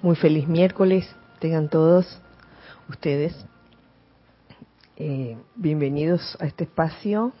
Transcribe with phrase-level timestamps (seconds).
[0.00, 2.20] Muy feliz miércoles, tengan todos
[2.88, 3.34] ustedes.
[4.96, 7.32] Eh, bienvenidos a este espacio,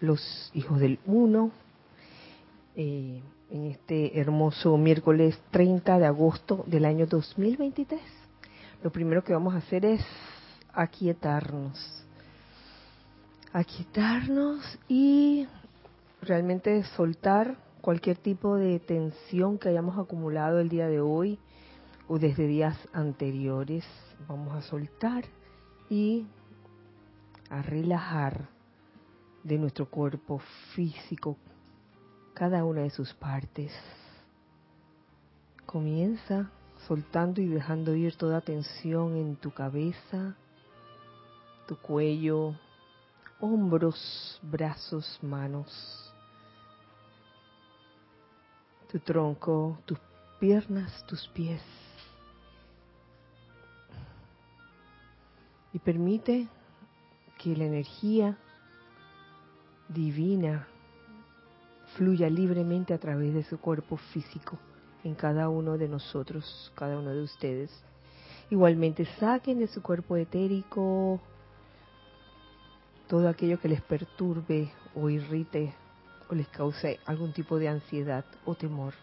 [0.00, 1.50] los hijos del uno,
[2.74, 3.20] eh,
[3.50, 8.00] en este hermoso miércoles 30 de agosto del año 2023.
[8.82, 10.00] Lo primero que vamos a hacer es
[10.72, 12.02] aquietarnos.
[13.52, 15.46] Aquietarnos y
[16.22, 21.38] realmente soltar cualquier tipo de tensión que hayamos acumulado el día de hoy
[22.08, 23.84] o desde días anteriores.
[24.28, 25.24] Vamos a soltar
[25.90, 26.26] y
[27.50, 28.48] a relajar
[29.42, 30.40] de nuestro cuerpo
[30.74, 31.36] físico
[32.34, 33.72] cada una de sus partes.
[35.64, 36.50] Comienza
[36.86, 40.36] soltando y dejando ir toda tensión en tu cabeza,
[41.66, 42.54] tu cuello,
[43.40, 46.14] hombros, brazos, manos,
[48.90, 49.98] tu tronco, tus
[50.38, 51.62] piernas, tus pies.
[55.76, 56.48] Y permite
[57.36, 58.38] que la energía
[59.90, 60.66] divina
[61.96, 64.56] fluya libremente a través de su cuerpo físico
[65.04, 67.70] en cada uno de nosotros, cada uno de ustedes.
[68.48, 71.20] Igualmente saquen de su cuerpo etérico
[73.06, 75.74] todo aquello que les perturbe o irrite
[76.30, 78.94] o les cause algún tipo de ansiedad o temor.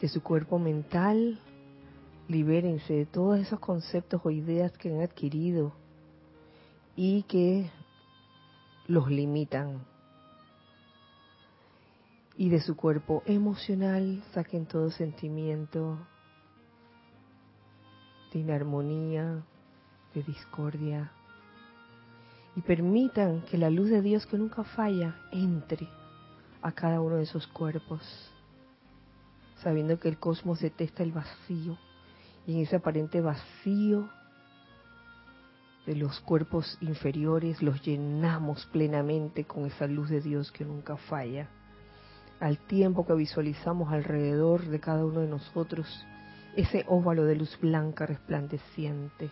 [0.00, 1.38] De su cuerpo mental
[2.30, 5.72] libérense de todos esos conceptos o ideas que han adquirido
[6.94, 7.68] y que
[8.86, 9.84] los limitan.
[12.36, 15.98] Y de su cuerpo emocional saquen todo sentimiento
[18.32, 19.42] de inarmonía,
[20.14, 21.10] de discordia.
[22.54, 25.88] Y permitan que la luz de Dios que nunca falla entre
[26.62, 28.02] a cada uno de esos cuerpos,
[29.62, 31.76] sabiendo que el cosmos detesta el vacío
[32.50, 34.10] y en ese aparente vacío
[35.86, 41.48] de los cuerpos inferiores los llenamos plenamente con esa luz de Dios que nunca falla.
[42.40, 45.86] Al tiempo que visualizamos alrededor de cada uno de nosotros
[46.56, 49.30] ese óvalo de luz blanca resplandeciente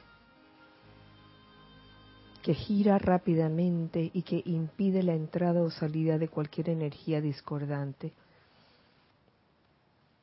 [2.42, 8.12] que gira rápidamente y que impide la entrada o salida de cualquier energía discordante.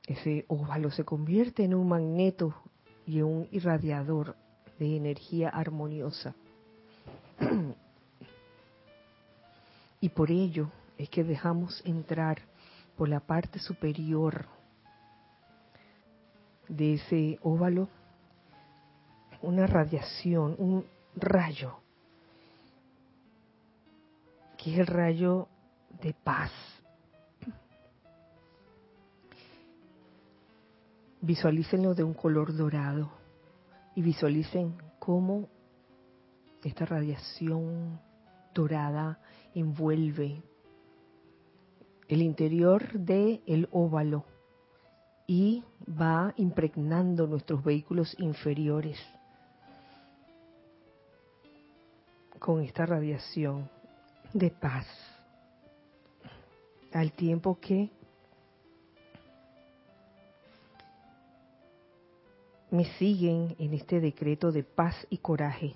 [0.08, 2.56] Ese óvalo se convierte en un magneto
[3.06, 4.36] y un irradiador
[4.80, 6.36] de energía armoniosa.
[10.02, 12.40] y por ello es que dejamos entrar
[12.98, 14.46] por la parte superior
[16.68, 17.88] de ese óvalo
[19.42, 20.86] una radiación, un
[21.16, 21.78] rayo,
[24.58, 25.48] que es el rayo
[26.02, 26.52] de paz,
[31.26, 33.10] Visualícenlo de un color dorado
[33.96, 35.50] y visualicen cómo
[36.64, 38.00] esta radiación
[38.54, 39.20] dorada
[39.56, 40.44] envuelve
[42.08, 44.24] el interior del el óvalo
[45.26, 49.00] y va impregnando nuestros vehículos inferiores
[52.38, 53.68] con esta radiación
[54.32, 54.86] de paz,
[56.94, 57.90] al tiempo que
[62.76, 65.76] me siguen en este decreto de paz y coraje.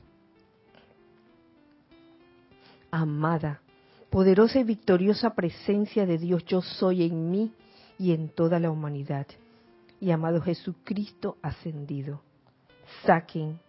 [2.91, 3.61] Amada,
[4.09, 7.53] poderosa y victoriosa presencia de Dios yo soy en mí
[7.97, 9.27] y en toda la humanidad.
[10.01, 12.21] Y amado Jesucristo ascendido,
[13.05, 13.59] saquen,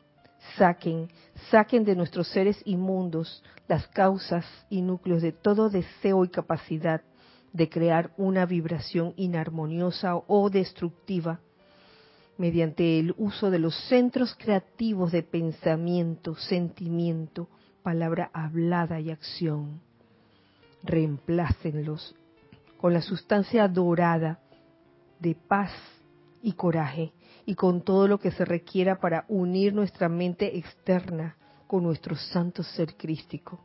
[0.56, 1.08] saquen,
[1.50, 7.02] saquen de nuestros seres inmundos las causas y núcleos de todo deseo y capacidad
[7.52, 11.40] de crear una vibración inarmoniosa o destructiva
[12.40, 17.48] mediante el uso de los centros creativos de pensamiento, sentimiento,
[17.82, 19.82] palabra hablada y acción.
[20.82, 22.16] Reemplácenlos
[22.78, 24.40] con la sustancia dorada
[25.18, 25.70] de paz
[26.40, 27.12] y coraje
[27.44, 32.62] y con todo lo que se requiera para unir nuestra mente externa con nuestro santo
[32.62, 33.60] ser crístico.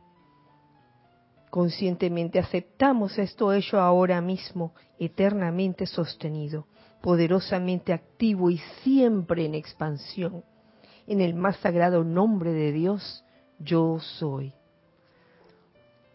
[1.48, 6.66] Conscientemente aceptamos esto hecho ahora mismo, eternamente sostenido
[7.06, 10.42] poderosamente activo y siempre en expansión.
[11.06, 13.22] En el más sagrado nombre de Dios,
[13.60, 14.52] yo soy.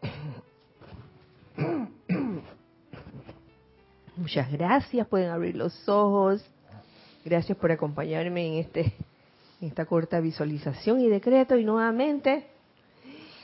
[4.18, 6.44] Muchas gracias, pueden abrir los ojos.
[7.24, 8.92] Gracias por acompañarme en este
[9.62, 12.48] esta corta visualización y decreto y nuevamente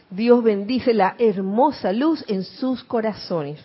[0.09, 3.63] Dios bendice la hermosa luz en sus corazones.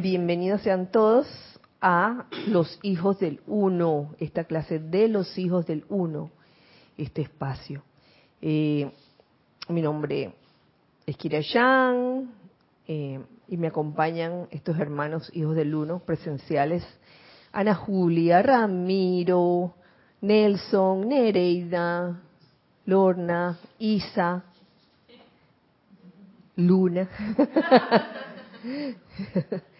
[0.00, 1.49] Bienvenidos sean todos
[1.80, 6.30] a los hijos del uno, esta clase de los hijos del uno,
[6.96, 7.82] este espacio.
[8.42, 8.90] Eh,
[9.68, 10.34] mi nombre
[11.06, 11.40] es Kira
[12.86, 16.84] eh, y me acompañan estos hermanos hijos del uno presenciales,
[17.52, 19.74] Ana Julia, Ramiro,
[20.20, 22.20] Nelson, Nereida,
[22.86, 24.44] Lorna, Isa,
[26.56, 27.08] Luna.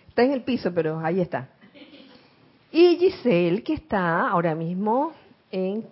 [0.08, 1.50] está en el piso, pero ahí está.
[2.72, 5.12] Y Giselle, que está ahora mismo
[5.50, 5.84] en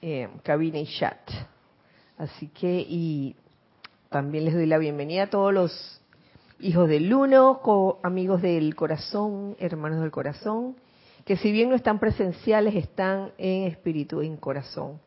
[0.00, 1.18] eh, cabina y chat.
[2.16, 3.36] Así que, y
[4.08, 6.00] también les doy la bienvenida a todos los
[6.58, 7.60] hijos del uno,
[8.02, 10.76] amigos del corazón, hermanos del corazón,
[11.26, 14.98] que si bien no están presenciales, están en espíritu, en corazón,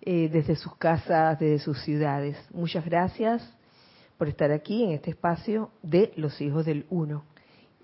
[0.00, 2.38] eh, desde sus casas, desde sus ciudades.
[2.54, 3.46] Muchas gracias
[4.16, 7.24] por estar aquí en este espacio de los hijos del uno.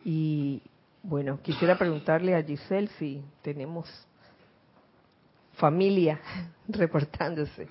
[0.07, 0.63] Y
[1.09, 3.89] bueno, quisiera preguntarle a Giselle si tenemos
[5.55, 6.21] familia
[6.69, 7.69] reportándose.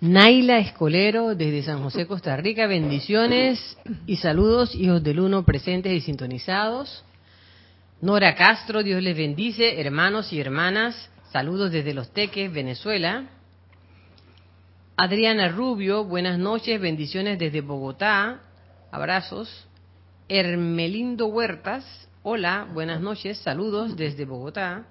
[0.00, 6.00] Naila Escolero desde San José, Costa Rica, bendiciones y saludos, hijos del uno presentes y
[6.00, 7.04] sintonizados.
[8.00, 13.28] Nora Castro, Dios les bendice, hermanos y hermanas, saludos desde Los Teques, Venezuela.
[14.96, 18.40] Adriana Rubio, buenas noches, bendiciones desde Bogotá,
[18.90, 19.68] abrazos.
[20.28, 21.84] Hermelindo Huertas,
[22.22, 24.86] hola, buenas noches, saludos desde Bogotá.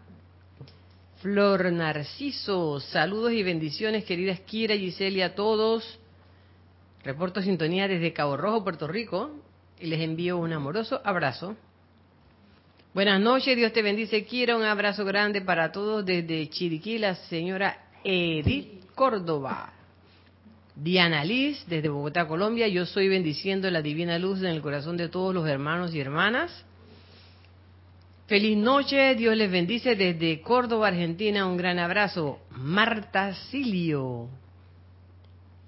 [1.23, 5.99] Flor Narciso, saludos y bendiciones, queridas Kira y Giselle a todos.
[7.03, 9.31] Reporto sintonía desde Cabo Rojo, Puerto Rico,
[9.79, 11.55] y les envío un amoroso abrazo.
[12.93, 17.87] Buenas noches, Dios te bendice, Kira, un abrazo grande para todos desde Chiriquí, la señora
[18.03, 19.73] Edith Córdoba.
[20.75, 22.67] Diana Liz, desde Bogotá, Colombia.
[22.67, 26.65] Yo soy bendiciendo la divina luz en el corazón de todos los hermanos y hermanas.
[28.27, 31.45] Feliz noche, Dios les bendice desde Córdoba, Argentina.
[31.45, 32.39] Un gran abrazo.
[32.51, 34.29] Marta Silio.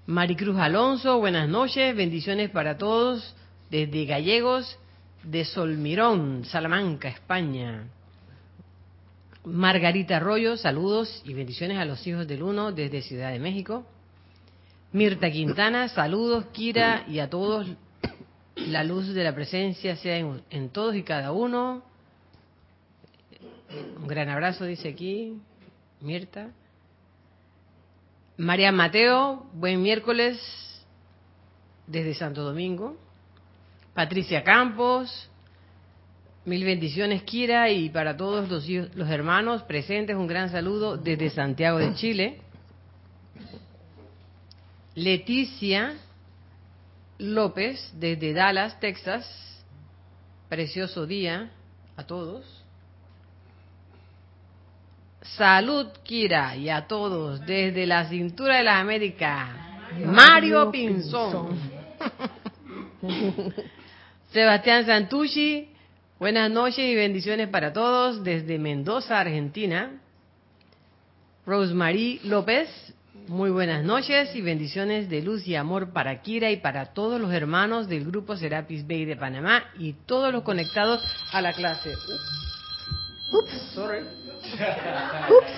[0.06, 3.34] Maricruz Alonso, buenas noches, bendiciones para todos
[3.70, 4.78] desde Gallegos
[5.24, 7.88] de Solmirón, Salamanca, España.
[9.44, 13.84] Margarita Arroyo, saludos y bendiciones a los hijos del uno desde Ciudad de México.
[14.92, 17.66] Mirta Quintana, saludos, Kira, y a todos.
[18.54, 21.82] La luz de la presencia sea en, todos y cada uno.
[24.00, 25.34] Un gran abrazo, dice aquí
[26.00, 26.50] Mirta.
[28.38, 30.40] María Mateo, buen miércoles
[31.86, 32.96] desde Santo Domingo.
[33.92, 35.28] Patricia Campos,
[36.44, 41.78] mil bendiciones, Kira, y para todos los, los hermanos presentes, un gran saludo desde Santiago
[41.78, 42.40] de Chile.
[44.96, 45.94] Leticia
[47.18, 49.26] López, desde Dallas, Texas.
[50.48, 51.50] Precioso día
[51.96, 52.44] a todos.
[55.20, 59.50] Salud, Kira, y a todos, desde la cintura de las Américas.
[60.02, 61.58] Mario Pinzón.
[64.32, 65.68] Sebastián Santucci,
[66.18, 70.00] buenas noches y bendiciones para todos desde Mendoza, Argentina.
[71.44, 72.85] Rosemary López,
[73.28, 77.32] muy buenas noches y bendiciones de luz y amor para Kira y para todos los
[77.32, 81.94] hermanos del grupo Serapis Bay de Panamá y todos los conectados a la clase.
[83.32, 84.00] Ups, sorry.
[85.28, 85.50] Ups.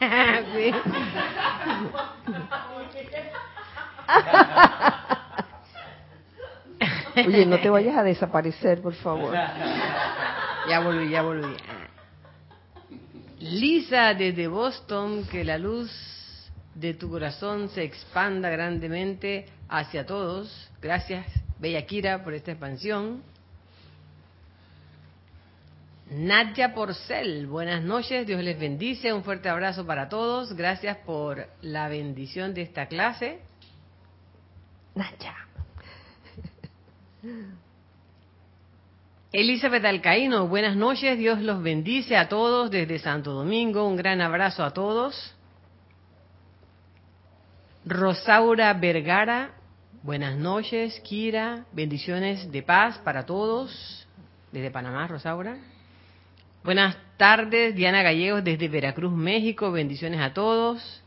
[7.26, 9.34] Oye, no te vayas a desaparecer, por favor.
[10.68, 11.56] Ya volví, ya volví.
[13.50, 15.90] Lisa desde Boston, que la luz
[16.74, 20.70] de tu corazón se expanda grandemente hacia todos.
[20.82, 21.26] Gracias,
[21.58, 23.22] Bella Kira, por esta expansión.
[26.10, 31.88] Nadia Porcel, buenas noches, Dios les bendice, un fuerte abrazo para todos, gracias por la
[31.88, 33.40] bendición de esta clase.
[34.94, 35.36] Nadia.
[39.30, 44.64] Elizabeth Alcaíno, buenas noches, Dios los bendice a todos desde Santo Domingo, un gran abrazo
[44.64, 45.34] a todos.
[47.84, 49.50] Rosaura Vergara,
[50.02, 54.08] buenas noches, Kira, bendiciones de paz para todos,
[54.50, 55.58] desde Panamá, Rosaura.
[56.64, 61.02] Buenas tardes, Diana Gallegos desde Veracruz, México, bendiciones a todos.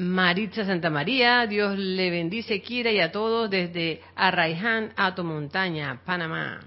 [0.00, 6.60] Maritza Santa María, Dios le bendice, Kira, y a todos desde Arraiján, Ato Montaña, Panamá.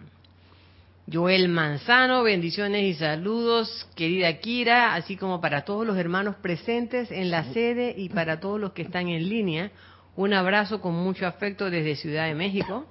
[1.11, 7.31] Joel Manzano, bendiciones y saludos, querida Kira, así como para todos los hermanos presentes en
[7.31, 9.71] la sede y para todos los que están en línea.
[10.15, 12.85] Un abrazo con mucho afecto desde Ciudad de México.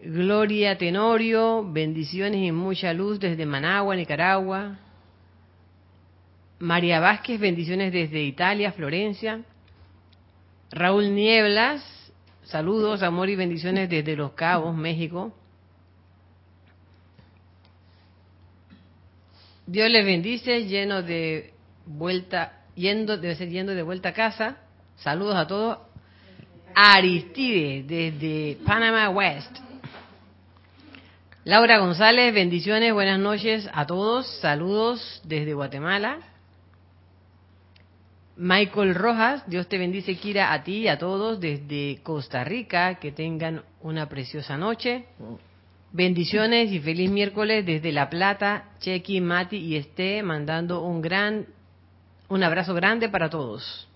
[0.00, 4.78] Gloria Tenorio, bendiciones y mucha luz desde Managua, Nicaragua.
[6.58, 9.42] María Vázquez, bendiciones desde Italia, Florencia.
[10.70, 12.12] Raúl Nieblas,
[12.42, 15.32] saludos, amor y bendiciones desde Los Cabos, México.
[19.66, 21.52] Dios les bendice, lleno de
[21.86, 24.56] vuelta, yendo, debe ser yendo de vuelta a casa.
[24.96, 25.78] Saludos a todos.
[26.74, 29.58] Aristide, desde Panama West.
[31.44, 34.26] Laura González, bendiciones, buenas noches a todos.
[34.40, 36.18] Saludos desde Guatemala.
[38.40, 42.94] Michael Rojas, Dios te bendice, Kira, a ti y a todos desde Costa Rica.
[43.00, 45.06] Que tengan una preciosa noche.
[45.90, 51.46] Bendiciones y feliz miércoles desde La Plata, Chequi, Mati y Esté, mandando un gran,
[52.28, 53.88] un abrazo grande para todos.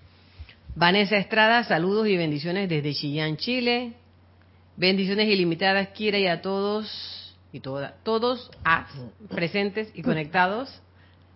[0.74, 3.92] Vanessa Estrada, saludos y bendiciones desde Chillán, Chile.
[4.76, 8.50] Bendiciones ilimitadas, Kira, y a todos y toda, todos
[9.30, 10.82] presentes y conectados.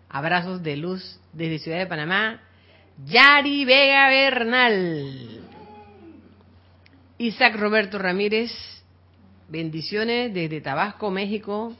[0.08, 2.40] Abrazos de luz desde Ciudad de Panamá.
[3.04, 5.42] Yari Vega Bernal.
[7.18, 8.50] Isaac Roberto Ramírez,
[9.48, 11.74] bendiciones desde Tabasco, México.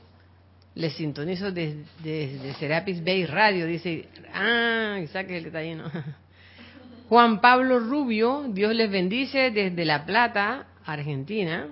[0.74, 3.66] Les sintonizo desde, Serapis Bay Radio.
[3.66, 5.82] Dice, ah, Isaac es el que.
[7.08, 11.68] Juan Pablo Rubio, Dios les bendice desde La Plata, Argentina.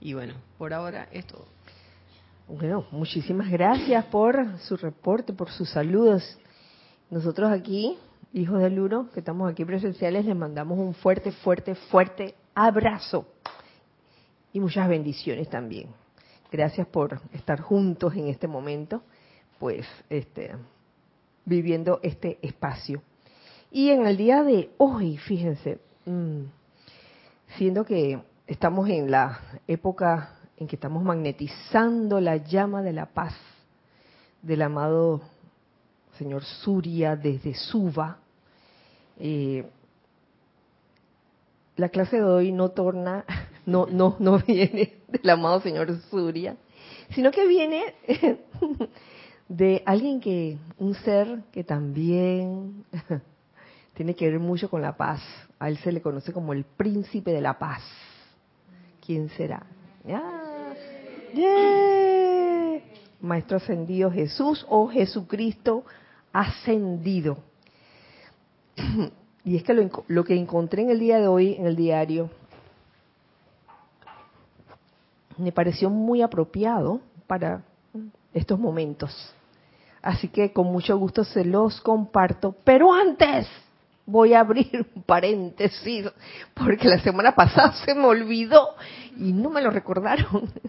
[0.00, 1.46] Y bueno, por ahora es todo.
[2.48, 6.38] Bueno, muchísimas gracias por su reporte, por sus saludos.
[7.10, 7.98] Nosotros aquí,
[8.32, 13.26] hijos del Uno, que estamos aquí presenciales, les mandamos un fuerte, fuerte, fuerte abrazo
[14.52, 15.88] y muchas bendiciones también.
[16.52, 19.02] Gracias por estar juntos en este momento,
[19.58, 20.52] pues, este,
[21.44, 23.02] viviendo este espacio.
[23.72, 26.42] Y en el día de hoy, fíjense, mm,
[27.56, 33.34] siendo que estamos en la época en que estamos magnetizando la llama de la paz
[34.42, 35.22] del amado
[36.20, 38.18] señor Surya desde Suba.
[39.18, 39.64] Eh,
[41.76, 43.24] la clase de hoy no torna,
[43.66, 46.56] no, no, no viene del amado señor Surya,
[47.14, 47.94] sino que viene
[49.48, 52.84] de alguien que, un ser que también
[53.94, 55.22] tiene que ver mucho con la paz.
[55.58, 57.82] A él se le conoce como el príncipe de la paz.
[59.04, 59.64] ¿Quién será?
[63.22, 65.84] Maestro ascendido Jesús o Jesucristo
[66.32, 67.38] ascendido.
[69.42, 72.28] Y es que lo, que encontré en el día de hoy en el diario
[75.38, 77.62] me pareció muy apropiado para
[78.34, 79.34] estos momentos.
[80.02, 82.54] Así que con mucho gusto se los comparto.
[82.64, 83.48] Pero antes
[84.04, 86.06] voy a abrir un paréntesis,
[86.54, 88.76] porque la semana pasada se me olvidó
[89.16, 90.52] y no me lo recordaron.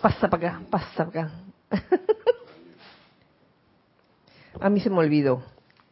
[0.00, 1.30] Pasa para acá, pasa para acá.
[4.60, 5.42] A mí se me olvidó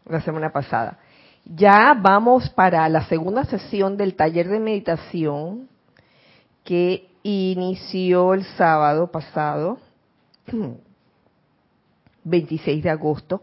[0.07, 0.99] la semana pasada.
[1.45, 5.69] Ya vamos para la segunda sesión del taller de meditación
[6.65, 9.79] que inició el sábado pasado,
[12.25, 13.43] 26 de agosto.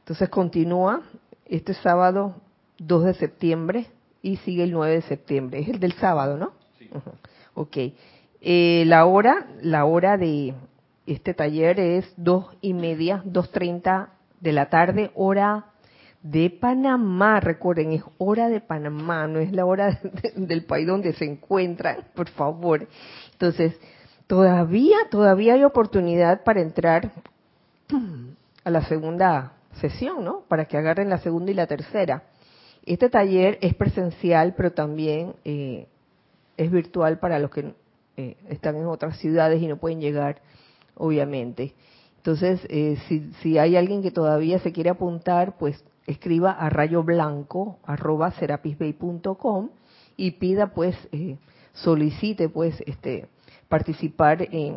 [0.00, 1.02] Entonces continúa
[1.46, 2.34] este sábado
[2.78, 3.86] 2 de septiembre
[4.22, 5.60] y sigue el 9 de septiembre.
[5.60, 6.52] Es el del sábado, ¿no?
[6.78, 6.90] Sí.
[7.54, 7.76] Ok.
[8.40, 10.54] Eh, la hora, la hora de
[11.06, 15.66] este taller es dos y media, dos treinta de la tarde, hora
[16.22, 17.40] de Panamá.
[17.40, 20.00] Recuerden, es hora de Panamá, no es la hora
[20.36, 22.86] del país donde se encuentran, por favor.
[23.32, 23.78] Entonces,
[24.26, 27.12] todavía, todavía hay oportunidad para entrar
[28.64, 30.42] a la segunda sesión, ¿no?
[30.48, 32.24] Para que agarren la segunda y la tercera.
[32.84, 35.88] Este taller es presencial, pero también eh,
[36.56, 37.74] es virtual para los que
[38.16, 40.40] eh, están en otras ciudades y no pueden llegar
[40.98, 41.74] obviamente.
[42.28, 42.98] Entonces, eh,
[43.40, 49.70] si, hay alguien que todavía se quiere apuntar, pues escriba a rayo blanco arroba serapisbay.com
[50.14, 51.38] y pida pues, eh,
[51.72, 53.28] solicite pues este
[53.70, 54.76] participar en,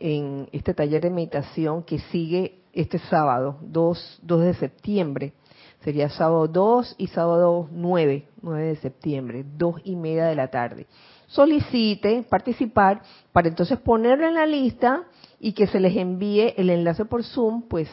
[0.00, 5.34] en este taller de meditación que sigue este sábado, 2, 2 de septiembre.
[5.82, 10.86] Sería sábado 2 y sábado 9, 9 de septiembre, 2 y media de la tarde.
[11.34, 15.02] Solicite participar para entonces ponerlo en la lista
[15.40, 17.88] y que se les envíe el enlace por Zoom, pues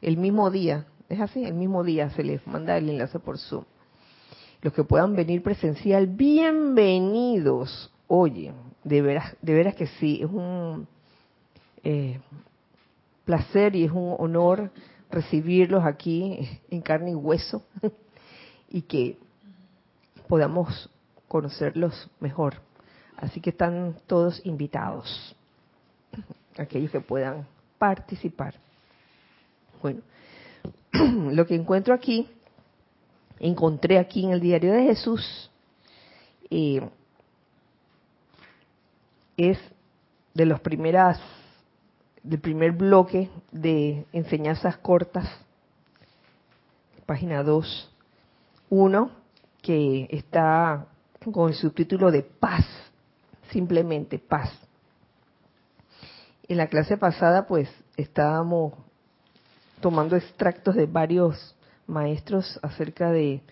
[0.00, 0.86] el mismo día.
[1.08, 3.64] Es así, el mismo día se les manda el enlace por Zoom.
[4.62, 7.90] Los que puedan venir presencial, bienvenidos.
[8.06, 8.52] Oye,
[8.84, 10.86] de veras, de veras que sí, es un
[11.82, 12.20] eh,
[13.24, 14.70] placer y es un honor
[15.10, 17.60] recibirlos aquí en carne y hueso
[18.68, 19.18] y que
[20.28, 20.88] podamos
[21.26, 22.67] conocerlos mejor.
[23.18, 25.34] Así que están todos invitados,
[26.56, 27.44] aquellos que puedan
[27.76, 28.54] participar.
[29.82, 30.02] Bueno,
[30.92, 32.28] lo que encuentro aquí,
[33.40, 35.50] encontré aquí en el diario de Jesús,
[36.48, 36.88] eh,
[39.36, 39.58] es
[40.34, 41.20] de los primeras,
[42.22, 45.28] del primer bloque de enseñanzas cortas,
[47.04, 47.90] página 2,
[48.70, 49.10] 1,
[49.60, 50.86] que está
[51.32, 52.64] con el subtítulo de paz,
[53.50, 54.50] simplemente paz.
[56.48, 58.72] En la clase pasada, pues, estábamos
[59.80, 61.54] tomando extractos de varios
[61.86, 63.42] maestros acerca de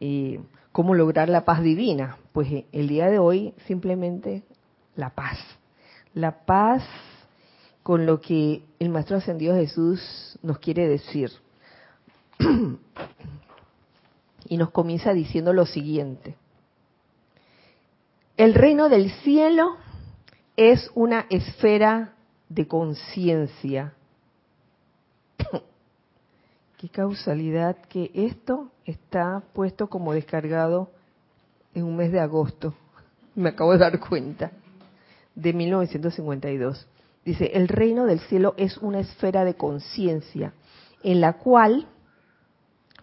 [0.00, 0.40] eh,
[0.72, 2.16] cómo lograr la paz divina.
[2.32, 4.42] Pues eh, el día de hoy simplemente
[4.96, 5.38] la paz.
[6.14, 6.82] La paz
[7.82, 11.30] con lo que el Maestro Ascendido Jesús nos quiere decir.
[14.48, 16.36] y nos comienza diciendo lo siguiente.
[18.40, 19.76] El reino del cielo
[20.56, 22.14] es una esfera
[22.48, 23.92] de conciencia.
[26.78, 30.88] Qué causalidad que esto está puesto como descargado
[31.74, 32.72] en un mes de agosto.
[33.34, 34.52] Me acabo de dar cuenta.
[35.34, 36.88] De 1952.
[37.26, 40.54] Dice, el reino del cielo es una esfera de conciencia
[41.02, 41.88] en la cual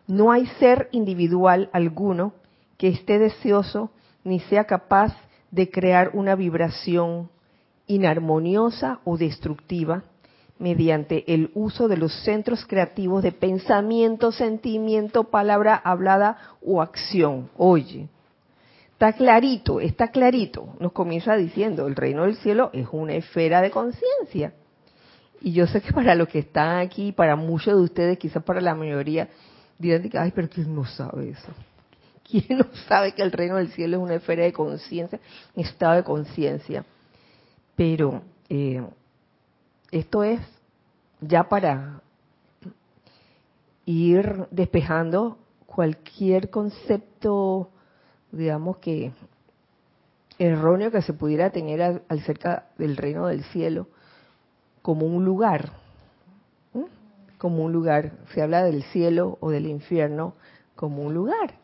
[0.08, 2.34] no hay ser individual alguno
[2.80, 3.92] que esté deseoso
[4.24, 5.16] ni sea capaz
[5.52, 7.30] de crear una vibración
[7.88, 10.04] inarmoniosa o destructiva
[10.60, 17.50] mediante el uso de los centros creativos de pensamiento, sentimiento, palabra hablada o acción.
[17.58, 18.08] Oye,
[18.94, 20.76] está clarito, está clarito.
[20.80, 24.54] Nos comienza diciendo, el reino del cielo es una esfera de conciencia.
[25.40, 28.60] Y yo sé que para los que están aquí, para muchos de ustedes, quizás para
[28.60, 29.30] la mayoría,
[29.78, 31.54] dirán, ay, pero ¿quién no sabe eso?
[32.30, 35.20] ¿Quién no sabe que el reino del cielo es una esfera de conciencia,
[35.56, 36.86] estado de conciencia?
[37.76, 38.86] Pero eh,
[39.92, 40.42] esto es
[41.22, 42.02] ya para
[43.86, 47.70] ir despejando cualquier concepto,
[48.32, 49.12] digamos que
[50.40, 53.88] erróneo que se pudiera tener acerca del reino del cielo
[54.82, 55.72] como un lugar
[57.38, 58.14] como un lugar.
[58.34, 60.34] Se habla del cielo o del infierno
[60.76, 61.56] como un lugar.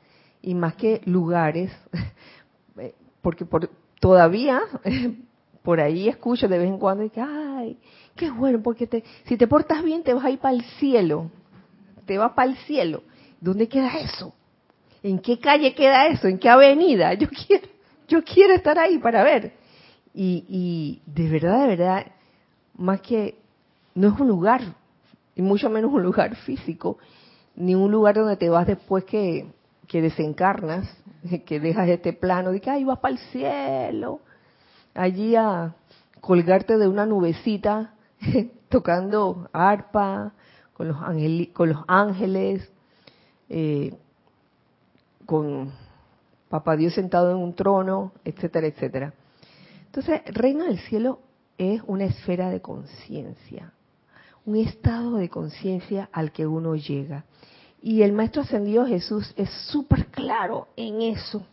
[0.44, 1.72] Y más que lugares,
[3.24, 4.62] porque por, todavía
[5.64, 7.80] por ahí escucho de vez en cuando que, ay,
[8.16, 11.32] qué bueno, porque te, si te portas bien te vas a ir para el cielo.
[12.06, 13.02] Te vas para el cielo.
[13.40, 14.34] ¿Dónde queda eso?
[15.02, 16.28] ¿En qué calle queda eso?
[16.28, 17.14] ¿En qué avenida?
[17.16, 17.68] Yo quiero,
[18.08, 19.54] yo quiero estar ahí para ver.
[20.14, 22.06] Y, y de verdad, de verdad,
[22.76, 23.36] más que
[23.96, 24.62] no es un lugar
[25.36, 26.98] y mucho menos un lugar físico,
[27.56, 29.48] ni un lugar donde te vas después que,
[29.88, 30.88] que desencarnas,
[31.46, 34.22] que dejas este plano, de que ay vas para el cielo,
[34.94, 35.76] allí a
[36.22, 37.94] colgarte de una nubecita,
[38.70, 40.34] tocando arpa,
[40.74, 40.98] con los,
[41.54, 42.70] con los ángeles,
[43.50, 43.94] eh,
[45.26, 45.72] con
[46.50, 49.14] Papá Dios sentado en un trono, etcétera, etcétera.
[49.86, 51.20] Entonces, reino del cielo
[51.58, 53.74] es una esfera de conciencia,
[54.46, 57.26] un estado de conciencia al que uno llega.
[57.86, 61.46] Y el Maestro Ascendido Jesús es súper claro en eso,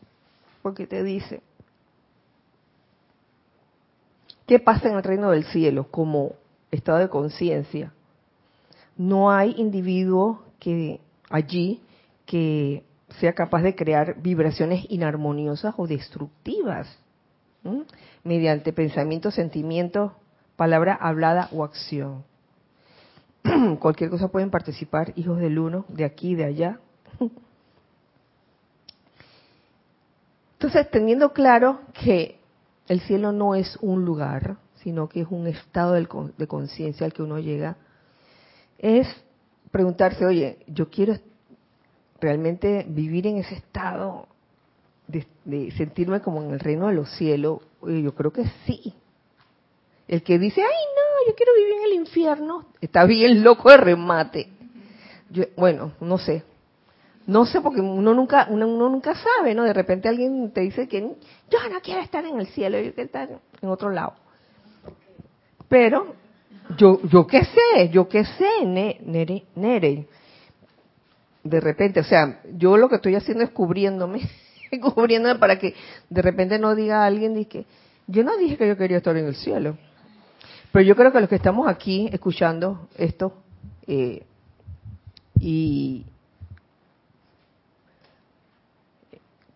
[0.62, 1.42] porque te dice,
[4.46, 6.34] ¿qué pasa en el reino del cielo como
[6.70, 7.92] estado de conciencia?
[8.96, 11.82] No hay individuo que allí
[12.26, 12.84] que
[13.18, 16.96] sea capaz de crear vibraciones inarmoniosas o destructivas
[18.22, 20.14] mediante pensamiento, sentimiento,
[20.54, 22.22] palabra hablada o acción.
[23.78, 26.80] Cualquier cosa pueden participar, hijos del uno, de aquí, de allá.
[30.52, 32.38] Entonces, teniendo claro que
[32.88, 37.22] el cielo no es un lugar, sino que es un estado de conciencia al que
[37.22, 37.76] uno llega,
[38.78, 39.06] es
[39.70, 41.14] preguntarse, oye, yo quiero
[42.20, 44.26] realmente vivir en ese estado
[45.06, 48.94] de, sentirme como en el reino de los cielos, yo creo que sí.
[50.08, 53.76] El que dice, ay no, yo quiero vivir en el infierno, está bien loco de
[53.76, 54.48] remate.
[55.56, 56.44] bueno, no sé.
[57.26, 59.62] No sé porque uno nunca uno, nunca sabe, ¿no?
[59.62, 63.06] De repente alguien te dice que yo no quiero estar en el cielo, yo quiero
[63.06, 63.28] estar
[63.62, 64.14] en otro lado.
[65.68, 66.14] Pero
[66.76, 70.06] yo yo qué sé, yo qué sé, Nere, Nere.
[71.44, 74.28] De repente, o sea, yo lo que estoy haciendo es cubriéndome,
[74.94, 75.74] cubriéndome para que
[76.08, 77.64] de repente no diga alguien que
[78.08, 79.76] yo no dije que yo quería estar en el cielo.
[80.72, 83.32] Pero yo creo que los que estamos aquí escuchando esto,
[83.86, 84.24] eh,
[85.40, 86.06] y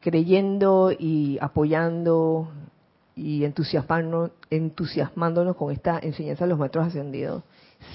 [0.00, 2.48] creyendo y apoyando
[3.16, 7.42] y entusiasmándonos, entusiasmándonos con esta enseñanza de los maestros ascendidos,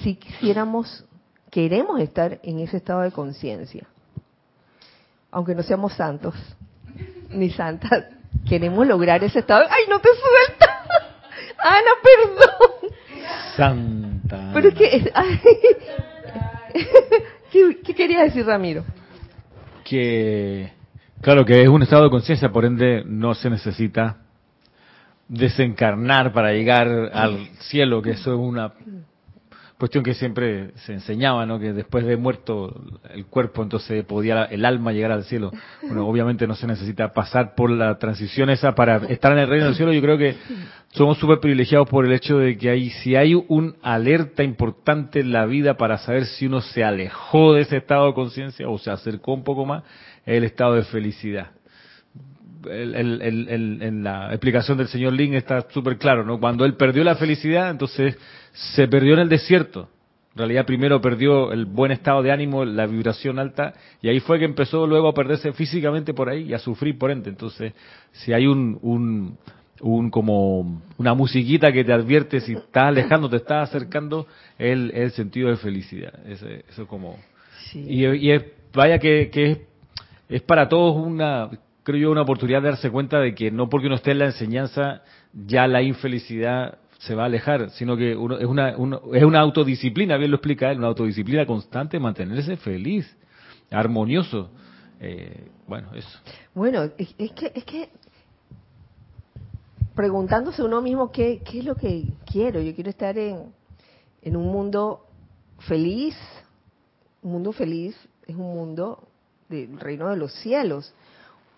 [0.02, 1.04] si quisiéramos,
[1.50, 3.86] queremos estar en ese estado de conciencia,
[5.30, 6.34] aunque no seamos santos
[7.30, 8.06] ni santas,
[8.48, 9.64] queremos lograr ese estado.
[9.68, 10.84] ¡Ay, no te suelta!
[11.58, 12.99] Ana, perdón.
[13.56, 14.50] Santa.
[14.52, 15.12] Pero es que...
[17.52, 18.84] ¿Qué, ¿Qué quería decir Ramiro?
[19.84, 20.72] Que,
[21.20, 24.18] claro, que es un estado de conciencia, por ende no se necesita
[25.28, 28.72] desencarnar para llegar al cielo, que eso es una
[29.80, 31.58] cuestión que siempre se enseñaba, ¿no?
[31.58, 32.80] Que después de muerto
[33.12, 35.50] el cuerpo, entonces podía el alma llegar al cielo.
[35.82, 39.64] Bueno, obviamente no se necesita pasar por la transición esa para estar en el reino
[39.64, 39.92] del cielo.
[39.92, 40.36] Yo creo que
[40.92, 45.32] somos súper privilegiados por el hecho de que hay, si hay un alerta importante en
[45.32, 48.90] la vida para saber si uno se alejó de ese estado de conciencia o se
[48.90, 49.82] acercó un poco más,
[50.26, 51.52] es el estado de felicidad.
[52.68, 56.38] El, el, el, en la explicación del señor Lin está súper claro, ¿no?
[56.38, 58.18] Cuando él perdió la felicidad, entonces
[58.52, 59.88] se perdió en el desierto.
[60.32, 64.38] En realidad primero perdió el buen estado de ánimo, la vibración alta, y ahí fue
[64.38, 67.30] que empezó luego a perderse físicamente por ahí y a sufrir por ende.
[67.30, 67.72] Entonces,
[68.12, 69.38] si hay un, un,
[69.80, 74.92] un como una musiquita que te advierte si estás alejando, te estás acercando, es el,
[74.94, 76.14] el sentido de felicidad.
[76.26, 77.16] Ese, eso como...
[77.72, 77.84] Sí.
[77.88, 79.58] Y, y es, vaya que, que es,
[80.28, 81.50] es para todos una,
[81.82, 84.26] creo yo, una oportunidad de darse cuenta de que no porque uno esté en la
[84.26, 89.24] enseñanza, ya la infelicidad se va a alejar, sino que uno, es, una, uno, es
[89.24, 93.16] una autodisciplina, bien lo explica él, una autodisciplina constante, mantenerse feliz,
[93.70, 94.50] armonioso.
[95.00, 96.18] Eh, bueno, eso.
[96.54, 97.88] Bueno, es, que, es que
[99.94, 103.46] preguntándose uno mismo qué, qué es lo que quiero, yo quiero estar en,
[104.20, 105.06] en un mundo
[105.60, 106.16] feliz,
[107.22, 109.08] un mundo feliz es un mundo
[109.48, 110.94] del reino de los cielos,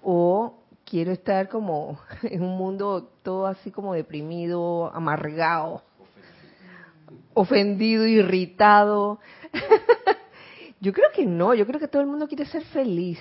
[0.02, 5.82] o quiero estar como en un mundo todo así como deprimido, amargado,
[7.34, 9.20] ofendido, irritado.
[10.80, 13.18] yo creo que no, yo creo que todo el mundo quiere ser feliz.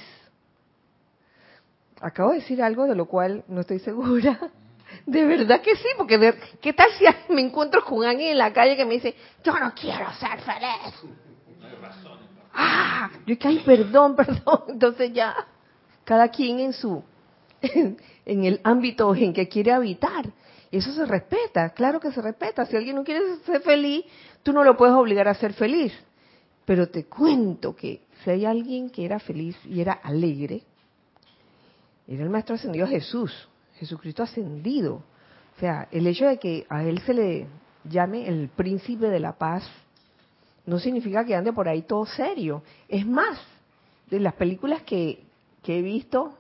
[2.02, 4.40] Acabo de decir algo de lo cual no estoy segura.
[5.06, 8.52] De verdad que sí, porque de, ¿qué tal si me encuentro con alguien en la
[8.52, 11.16] calle que me dice, yo no quiero ser feliz?
[12.54, 14.64] Ah, yo que, ay, perdón, perdón.
[14.68, 15.34] Entonces ya,
[16.04, 17.04] cada quien en su,
[17.62, 20.32] en el ámbito en que quiere habitar.
[20.72, 22.66] Eso se respeta, claro que se respeta.
[22.66, 24.06] Si alguien no quiere ser feliz,
[24.42, 25.94] tú no lo puedes obligar a ser feliz.
[26.66, 30.64] Pero te cuento que si hay alguien que era feliz y era alegre,
[32.08, 35.04] era el Maestro Ascendido Jesús, Jesucristo ascendido.
[35.56, 37.48] O sea, el hecho de que a él se le
[37.84, 39.64] llame el príncipe de la paz
[40.66, 42.64] no significa que ande por ahí todo serio.
[42.88, 43.40] Es más,
[44.10, 45.24] de las películas que,
[45.64, 46.34] que he visto,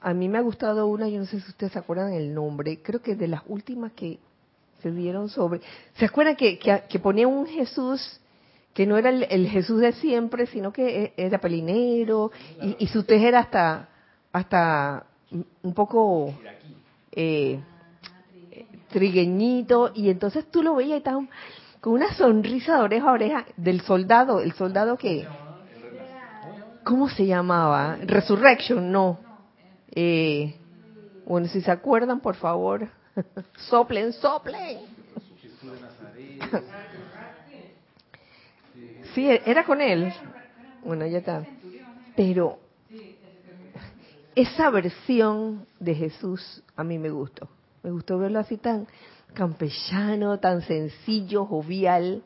[0.00, 2.80] a mí me ha gustado una, yo no sé si ustedes se acuerdan el nombre,
[2.82, 4.18] creo que de las últimas que
[4.82, 5.60] se dieron sobre...
[5.96, 8.20] ¿Se acuerdan que, que, ponía un Jesús
[8.74, 12.30] que no era el, Jesús de siempre, sino que era pelinero
[12.62, 13.88] y, y su tez era hasta,
[14.32, 15.06] hasta
[15.62, 16.34] un poco
[17.12, 17.58] eh,
[18.90, 21.26] trigueñito y entonces tú lo veías y estaba
[21.80, 25.26] con una sonrisa de oreja a oreja del soldado, el soldado que...
[26.86, 27.96] ¿Cómo se llamaba?
[28.00, 29.18] Resurrection, no.
[29.90, 30.54] Eh,
[31.26, 32.86] bueno, si se acuerdan, por favor,
[33.68, 34.78] soplen, soplen.
[39.14, 40.12] Sí, era con él.
[40.84, 41.42] Bueno, ya está.
[42.14, 42.58] Pero
[44.34, 47.48] esa versión de Jesús a mí me gustó.
[47.82, 48.86] Me gustó verlo así tan
[49.32, 52.22] campechano, tan sencillo, jovial.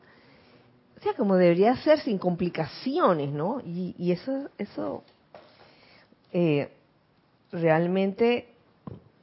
[1.01, 3.59] O sea, como debería ser sin complicaciones, ¿no?
[3.65, 5.03] Y, eso, eso
[6.31, 6.71] eh,
[7.51, 8.49] realmente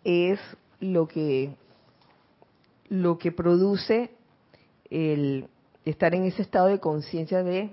[0.03, 0.41] es
[0.81, 1.55] lo que
[2.89, 4.11] lo que produce
[4.91, 5.47] el
[5.85, 7.71] estar en ese estado de conciencia de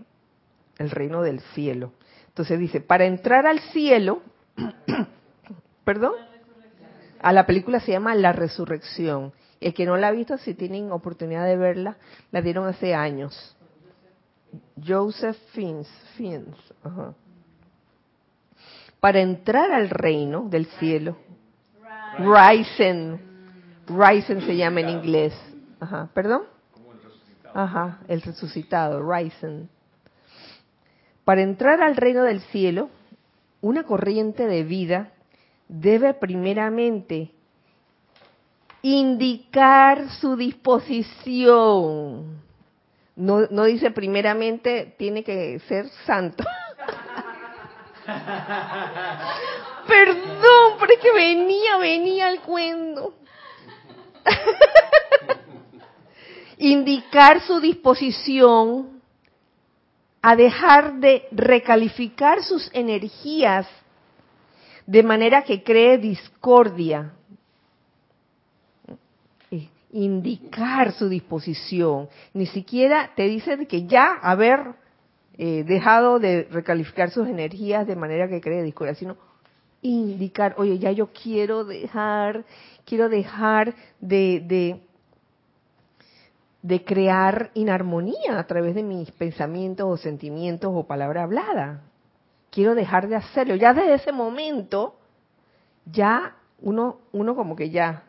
[0.78, 1.92] el reino del cielo.
[2.28, 4.22] Entonces dice, para entrar al cielo,
[5.84, 6.14] perdón,
[7.22, 9.34] a la película se llama La Resurrección.
[9.62, 11.98] El que no la ha visto, si tienen oportunidad de verla,
[12.32, 13.55] la dieron hace años.
[14.86, 15.38] Joseph.
[15.54, 15.88] Fiennes
[16.84, 17.14] ajá.
[19.00, 21.18] Para entrar al reino del cielo,
[22.18, 23.20] Ryzen,
[23.88, 25.34] Ryzen se llama en inglés.
[26.14, 26.44] ¿perdón?
[27.54, 29.70] Ajá, el resucitado, Ryzen.
[31.24, 32.90] Para entrar al reino del cielo,
[33.62, 35.12] una corriente de vida
[35.68, 37.32] debe primeramente
[38.82, 42.45] indicar su disposición.
[43.16, 46.44] No, no dice primeramente tiene que ser santo.
[49.88, 53.14] Perdón, pero es que venía, venía el cuento.
[56.58, 59.02] Indicar su disposición
[60.22, 63.68] a dejar de recalificar sus energías
[64.86, 67.14] de manera que cree discordia.
[69.98, 72.10] Indicar su disposición.
[72.34, 74.76] Ni siquiera te dice que ya haber
[75.38, 79.16] eh, dejado de recalificar sus energías de manera que cree discordia, sino
[79.82, 82.44] indicar, oye, ya yo quiero dejar,
[82.84, 84.82] quiero dejar de, de,
[86.62, 91.84] de crear inarmonía a través de mis pensamientos o sentimientos o palabra hablada.
[92.50, 93.56] Quiero dejar de hacerlo.
[93.56, 94.98] Ya desde ese momento,
[95.86, 98.04] ya uno, uno como que ya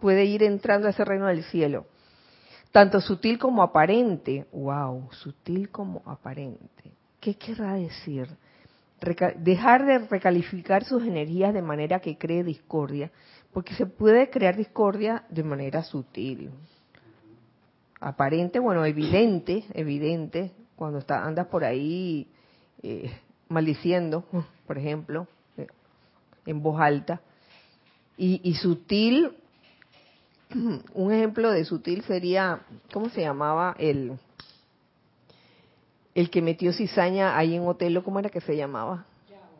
[0.00, 1.86] puede ir entrando a ese reino del cielo.
[2.72, 4.46] Tanto sutil como aparente.
[4.52, 6.92] Wow, sutil como aparente.
[7.20, 8.28] ¿Qué querrá decir?
[9.36, 13.10] dejar de recalificar sus energías de manera que cree discordia,
[13.52, 16.50] porque se puede crear discordia de manera sutil.
[17.98, 22.28] Aparente, bueno, evidente, evidente, cuando está, andas por ahí
[22.82, 23.10] eh,
[23.48, 24.24] maldiciendo,
[24.66, 25.66] por ejemplo, eh,
[26.46, 27.20] en voz alta.
[28.16, 29.32] Y, y sutil,
[30.94, 32.60] un ejemplo de sutil sería,
[32.92, 33.74] ¿cómo se llamaba?
[33.78, 34.18] El,
[36.14, 39.04] el que metió cizaña ahí en Otelo, ¿cómo era que se llamaba?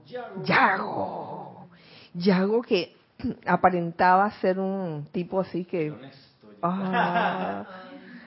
[0.07, 0.44] Yago.
[0.44, 1.68] Yago.
[2.14, 2.94] Yago que
[3.46, 5.87] aparentaba ser un tipo así que...
[5.87, 7.64] El honesto, ah.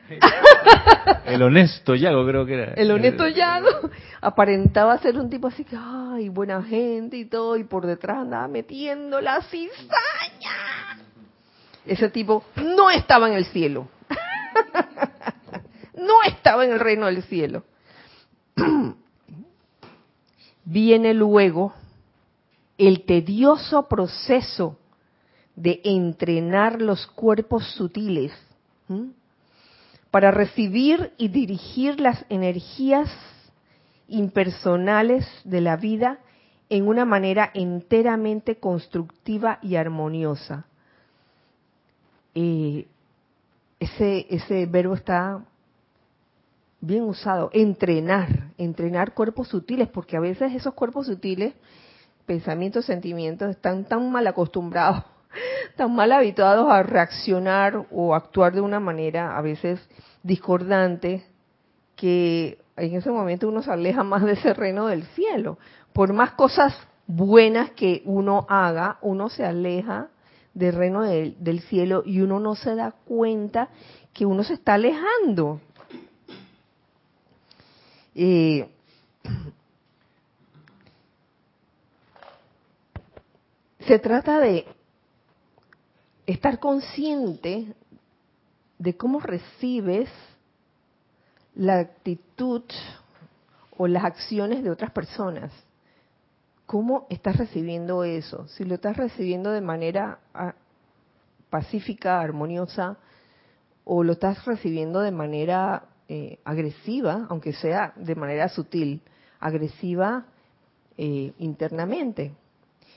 [1.25, 2.73] el honesto Yago creo que era.
[2.73, 3.89] El honesto Yago
[4.21, 8.47] aparentaba ser un tipo así que, ay, buena gente y todo, y por detrás andaba
[8.47, 10.82] metiendo la cizaña.
[11.85, 13.87] Ese tipo no estaba en el cielo.
[15.97, 17.63] no estaba en el reino del cielo.
[20.65, 21.73] Viene luego
[22.77, 24.77] el tedioso proceso
[25.55, 28.31] de entrenar los cuerpos sutiles
[30.09, 33.09] para recibir y dirigir las energías
[34.07, 36.19] impersonales de la vida
[36.69, 40.65] en una manera enteramente constructiva y armoniosa.
[42.35, 42.87] Eh,
[43.79, 45.43] ese, ese verbo está
[46.79, 51.53] bien usado, entrenar, entrenar cuerpos sutiles, porque a veces esos cuerpos sutiles,
[52.25, 55.03] pensamientos, sentimientos, están tan mal acostumbrados,
[55.77, 59.79] tan mal habituados a reaccionar o actuar de una manera a veces
[60.23, 61.25] discordante,
[61.95, 65.57] que en ese momento uno se aleja más de ese reino del cielo.
[65.93, 66.75] Por más cosas
[67.07, 70.09] buenas que uno haga, uno se aleja
[70.53, 73.69] del reino del, del cielo y uno no se da cuenta
[74.13, 75.59] que uno se está alejando
[83.87, 84.65] se trata de
[86.25, 87.73] estar consciente
[88.77, 90.09] de cómo recibes
[91.55, 92.63] la actitud
[93.77, 95.51] o las acciones de otras personas.
[96.65, 98.47] ¿Cómo estás recibiendo eso?
[98.47, 100.55] Si lo estás recibiendo de manera ah,
[101.49, 102.97] pacífica, armoniosa,
[103.83, 109.01] o lo estás recibiendo de manera eh, agresiva, aunque sea de manera sutil,
[109.39, 110.25] agresiva
[110.97, 112.33] eh, internamente.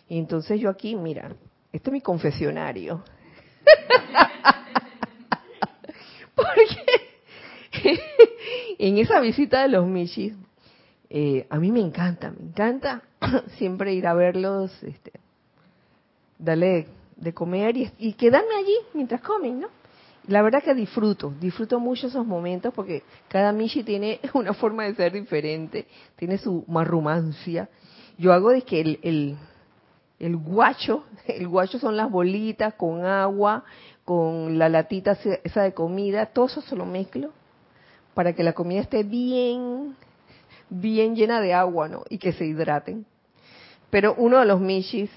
[0.09, 1.35] Y entonces yo aquí, mira,
[1.73, 3.03] este es mi confesionario.
[6.35, 6.77] Porque
[8.79, 10.35] en esa visita de los Michis,
[11.11, 13.03] eh, a mí me encanta, me encanta
[13.59, 15.13] siempre ir a verlos, este,
[16.39, 19.69] darle de comer y, y quedarme allí mientras comen, ¿no?
[20.29, 24.95] la verdad que disfruto, disfruto mucho esos momentos porque cada Michi tiene una forma de
[24.95, 27.69] ser diferente, tiene su marrumancia.
[28.19, 29.37] Yo hago de que el, el,
[30.19, 33.65] el guacho, el guacho son las bolitas con agua,
[34.05, 37.31] con la latita esa de comida, todo eso se lo mezclo
[38.15, 39.95] para que la comida esté bien,
[40.71, 42.05] bien llena de agua, ¿no?
[42.09, 43.07] Y que se hidraten.
[43.91, 45.11] Pero uno de los michis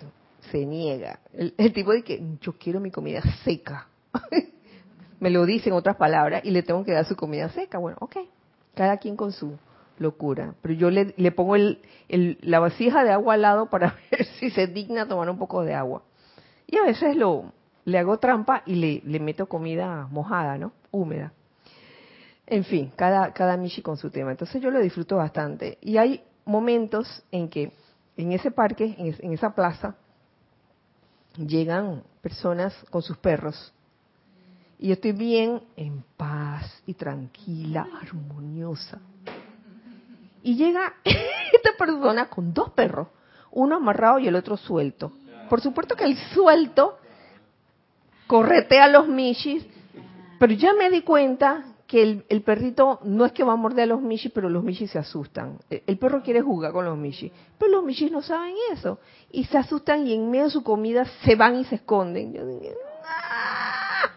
[0.51, 1.19] se niega.
[1.33, 3.87] El, el tipo de que yo quiero mi comida seca.
[5.19, 7.77] me lo dice en otras palabras y le tengo que dar su comida seca.
[7.77, 8.17] Bueno, ok,
[8.75, 9.57] cada quien con su
[9.97, 10.55] locura.
[10.61, 11.79] Pero yo le, pongo el,
[12.41, 15.73] la vasija de agua al lado para ver si se digna tomar un poco de
[15.73, 16.03] agua.
[16.67, 17.51] Y a veces lo,
[17.85, 20.71] le hago trampa y le meto comida mojada, ¿no?
[20.91, 21.33] Húmeda.
[22.51, 24.31] En fin, cada, cada Michi con su tema.
[24.31, 25.77] Entonces yo lo disfruto bastante.
[25.81, 27.71] Y hay momentos en que
[28.17, 29.95] en ese parque, en, en esa plaza,
[31.37, 33.73] llegan personas con sus perros
[34.77, 38.99] Y yo estoy bien en paz y tranquila, armoniosa.
[40.41, 43.09] Y llega esta persona con dos perros,
[43.51, 45.11] uno amarrado y el otro suelto.
[45.49, 46.97] Por supuesto que el suelto
[48.25, 49.65] corretea a los michis,
[50.39, 53.87] pero ya me di cuenta que el, perrito no es que va a morder a
[53.87, 55.57] los michis, pero los michis se asustan.
[55.71, 58.99] El, perro quiere jugar con los michis, pero los michis no saben eso.
[59.31, 62.35] Y se asustan y en medio de su comida se van y se esconden.
[63.03, 64.11] ¡Ah!".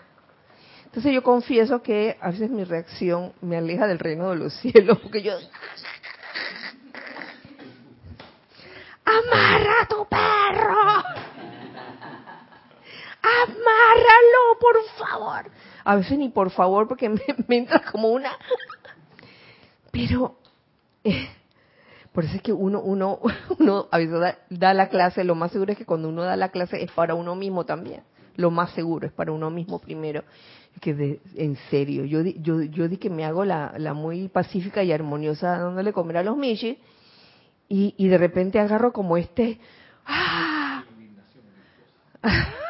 [0.85, 4.99] Entonces yo confieso que a veces mi reacción me aleja del reino de los cielos,
[4.99, 5.33] porque yo...
[9.07, 11.05] ¡Amarra a tu perro!
[13.23, 15.51] ¡Amárralo, por favor!
[15.85, 17.09] A veces ni por favor, porque
[17.49, 18.33] me, entra como una...
[19.91, 20.37] Pero...
[21.05, 21.29] Eh,
[22.13, 23.19] por eso es que uno, uno,
[23.59, 26.51] uno a veces da, la clase, lo más seguro es que cuando uno da la
[26.51, 28.03] clase es para uno mismo también.
[28.37, 30.25] Lo más seguro es para uno mismo primero.
[30.81, 34.83] Que de, en serio, yo, yo, yo di que me hago la, la muy pacífica
[34.83, 36.79] y armoniosa dándole comer a los michis
[37.69, 39.59] y, y de repente agarro como este...
[40.07, 40.85] ¡ah!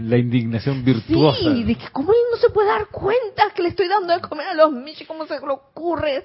[0.00, 1.54] La, indignación virtuosa.
[1.54, 4.20] Sí, de que cómo él no se puede dar cuenta que le estoy dando de
[4.20, 6.24] comer a los michis, cómo se le ocurre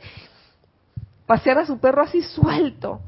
[1.26, 3.02] pasear a su perro así suelto.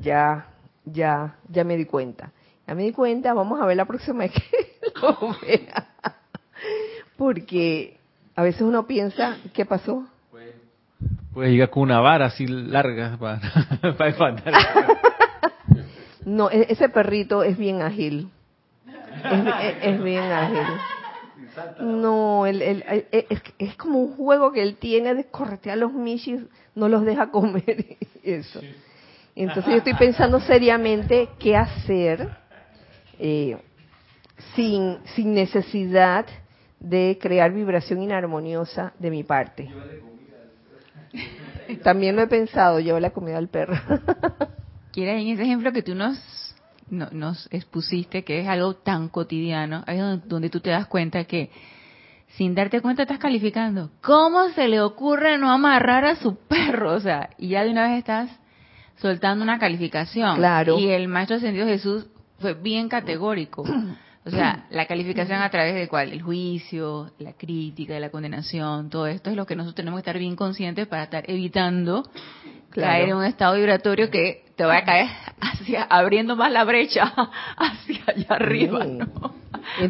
[0.00, 0.46] Ya,
[0.84, 2.32] ya, ya me di cuenta.
[2.66, 5.88] Ya me di cuenta, vamos a ver la próxima vez que lo vea.
[7.16, 7.98] Porque
[8.34, 10.06] a veces uno piensa, ¿qué pasó?
[11.32, 13.40] Puede llegar con una vara así larga para,
[13.98, 14.54] para espantar.
[16.26, 18.28] No, e-, ese perrito es bien ágil.
[19.82, 20.66] Es, bien ágil.
[21.80, 26.42] No, el, es, es, como un juego que él tiene de corretear a los michis,
[26.74, 28.60] no los deja comer eso.
[29.34, 32.28] Entonces yo estoy pensando seriamente qué hacer
[33.18, 33.56] eh,
[34.54, 36.26] sin, sin necesidad
[36.80, 39.70] de crear vibración inarmoniosa de mi parte.
[41.82, 43.76] También lo he pensado, llevo la comida al perro.
[44.96, 46.18] Quiera en ese ejemplo que tú nos,
[46.88, 51.50] nos expusiste, que es algo tan cotidiano, ahí es donde, tú te das cuenta que
[52.28, 53.90] sin darte cuenta estás calificando.
[54.00, 56.94] ¿Cómo se le ocurre no amarrar a su perro?
[56.94, 58.30] O sea, y ya de una vez estás
[58.96, 60.38] soltando una calificación.
[60.38, 60.78] Claro.
[60.78, 62.06] Y el Maestro Ascendido Jesús
[62.38, 63.66] fue bien categórico.
[64.24, 66.10] O sea, la calificación a través de cuál?
[66.10, 70.18] El juicio, la crítica, la condenación, todo esto es lo que nosotros tenemos que estar
[70.18, 72.02] bien conscientes para estar evitando
[72.70, 75.08] caer en un estado vibratorio que te va a caer
[75.40, 77.04] hacia, abriendo más la brecha
[77.56, 79.06] hacia allá arriba, ¿no?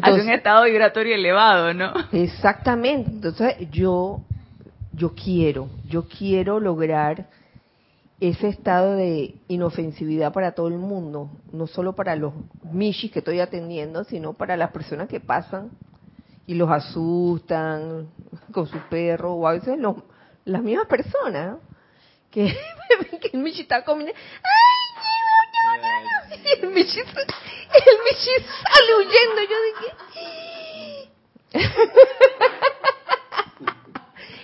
[0.01, 1.93] hacia un estado vibratorio elevado, ¿no?
[2.11, 3.09] Exactamente.
[3.09, 4.21] Entonces yo,
[4.93, 7.27] yo quiero, yo quiero lograr
[8.19, 13.39] ese estado de inofensividad para todo el mundo, no solo para los michis que estoy
[13.39, 15.69] atendiendo, sino para las personas que pasan
[16.47, 18.07] y los asustan
[18.51, 19.97] con su perro, o a veces los,
[20.45, 21.57] las mismas personas
[22.37, 24.13] que, que el Michi está comiendo.
[24.13, 24.21] ¡Ay,
[25.65, 26.35] no, no, no!
[26.35, 27.05] Y el Michi, el
[28.05, 28.33] Michi
[28.73, 29.41] sale huyendo.
[29.49, 29.89] Yo dije.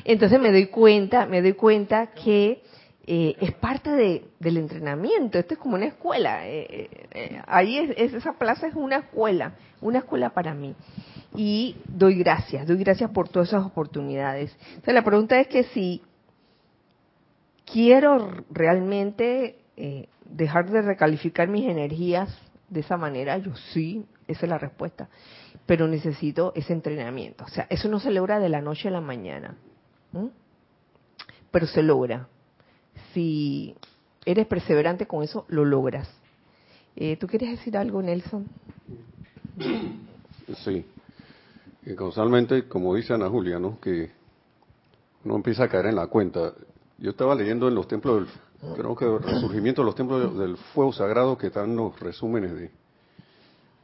[0.06, 2.64] Entonces me doy cuenta, me doy cuenta que
[3.06, 5.38] eh, es parte de, del entrenamiento.
[5.38, 6.48] Esto es como una escuela.
[6.48, 10.76] Eh, eh, eh ahí es, esa plaza es una escuela, una escuela para mí.
[11.36, 14.56] Y doy gracias, doy gracias por todas esas oportunidades.
[14.68, 16.02] Entonces la pregunta es que si
[17.74, 22.30] quiero realmente eh, dejar de recalificar mis energías
[22.70, 25.10] de esa manera, yo sí, esa es la respuesta,
[25.66, 27.44] pero necesito ese entrenamiento.
[27.44, 29.56] O sea, eso no se logra de la noche a la mañana,
[31.50, 32.28] pero se logra.
[33.14, 33.76] Si
[34.26, 36.10] eres perseverante con eso, lo logras.
[36.96, 38.48] Eh, ¿Tú quieres decir algo, Nelson?
[40.64, 40.86] Sí.
[41.86, 43.80] Y causalmente, como dice Ana Julia, ¿no?
[43.80, 44.12] que
[45.26, 46.54] uno empieza a caer en la cuenta.
[47.04, 48.30] Yo estaba leyendo en los templos,
[48.62, 52.56] del, creo que el resurgimiento de los templos del fuego sagrado que están los resúmenes
[52.56, 52.72] de,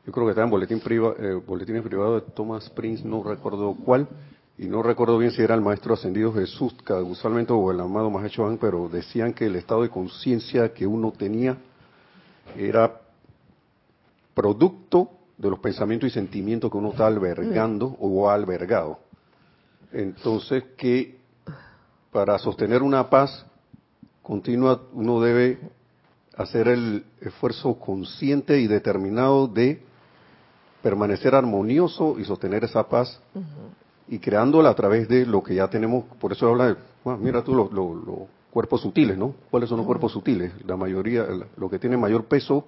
[0.06, 3.76] yo creo que está en boletín priva, eh, boletines privados de Thomas Prince, no recuerdo
[3.84, 4.08] cuál,
[4.58, 6.74] y no recuerdo bien si era el maestro ascendido Jesús
[7.06, 11.58] usualmente o el amado Mahechohan, pero decían que el estado de conciencia que uno tenía
[12.56, 13.02] era
[14.34, 18.98] producto de los pensamientos y sentimientos que uno está albergando o ha albergado.
[19.92, 21.19] Entonces, que
[22.12, 23.46] para sostener una paz
[24.24, 25.60] continua uno debe
[26.38, 29.82] hacer el esfuerzo consciente y determinado de
[30.82, 33.20] permanecer armonioso y sostener esa paz
[34.08, 37.44] y creándola a través de lo que ya tenemos, por eso habla de, ah, mira
[37.44, 37.70] tú los,
[38.50, 39.36] cuerpos sutiles, ¿no?
[39.52, 40.52] ¿Cuáles son los cuerpos sutiles?
[40.66, 42.66] La mayoría, lo que tiene mayor peso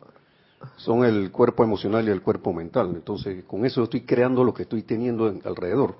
[0.76, 2.92] son el cuerpo emocional y el cuerpo mental.
[2.94, 5.96] Entonces, con eso estoy creando lo que estoy teniendo en- alrededor.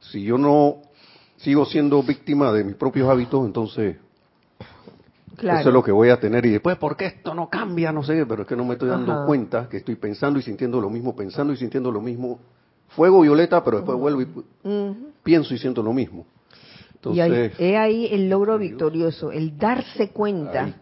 [0.00, 0.78] Si yo no
[1.44, 3.96] sigo siendo víctima de mis propios hábitos, entonces
[5.36, 5.58] Claro.
[5.60, 6.46] eso es lo que voy a tener.
[6.46, 7.92] Y después, ¿por qué esto no cambia?
[7.92, 9.26] No sé, pero es que no me estoy dando Ajá.
[9.26, 12.38] cuenta que estoy pensando y sintiendo lo mismo, pensando y sintiendo lo mismo.
[12.90, 14.28] Fuego violeta, pero después vuelvo y
[15.24, 16.24] pienso y siento lo mismo.
[17.12, 20.74] y ahí, Entonces, he ahí el logro victorioso, el darse cuenta ahí.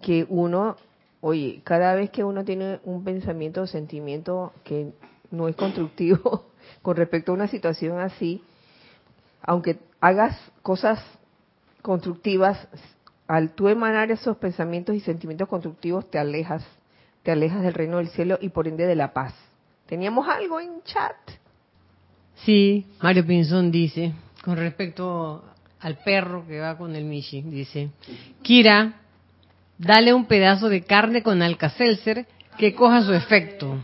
[0.00, 0.76] que uno,
[1.20, 4.92] oye, cada vez que uno tiene un pensamiento o sentimiento que
[5.30, 6.46] no es constructivo
[6.82, 8.42] con respecto a una situación así,
[9.46, 11.00] aunque hagas cosas
[11.82, 12.66] constructivas,
[13.26, 16.64] al tú emanar esos pensamientos y sentimientos constructivos, te alejas,
[17.22, 19.34] te alejas del reino del cielo y por ende de la paz.
[19.86, 21.16] Teníamos algo en chat.
[22.36, 25.44] Sí, Mario Pinzón dice, con respecto
[25.80, 27.90] al perro que va con el Michi, dice,
[28.42, 28.94] Kira,
[29.78, 32.26] dale un pedazo de carne con Alka-Seltzer
[32.58, 33.76] que coja su efecto.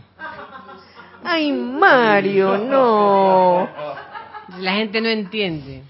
[1.23, 3.69] Ay, Mario, no.
[4.59, 5.83] La gente no entiende.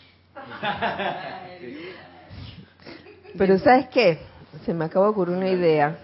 [3.38, 4.20] Pero ¿sabes qué?
[4.66, 5.98] Se me acaba de ocurrir una idea.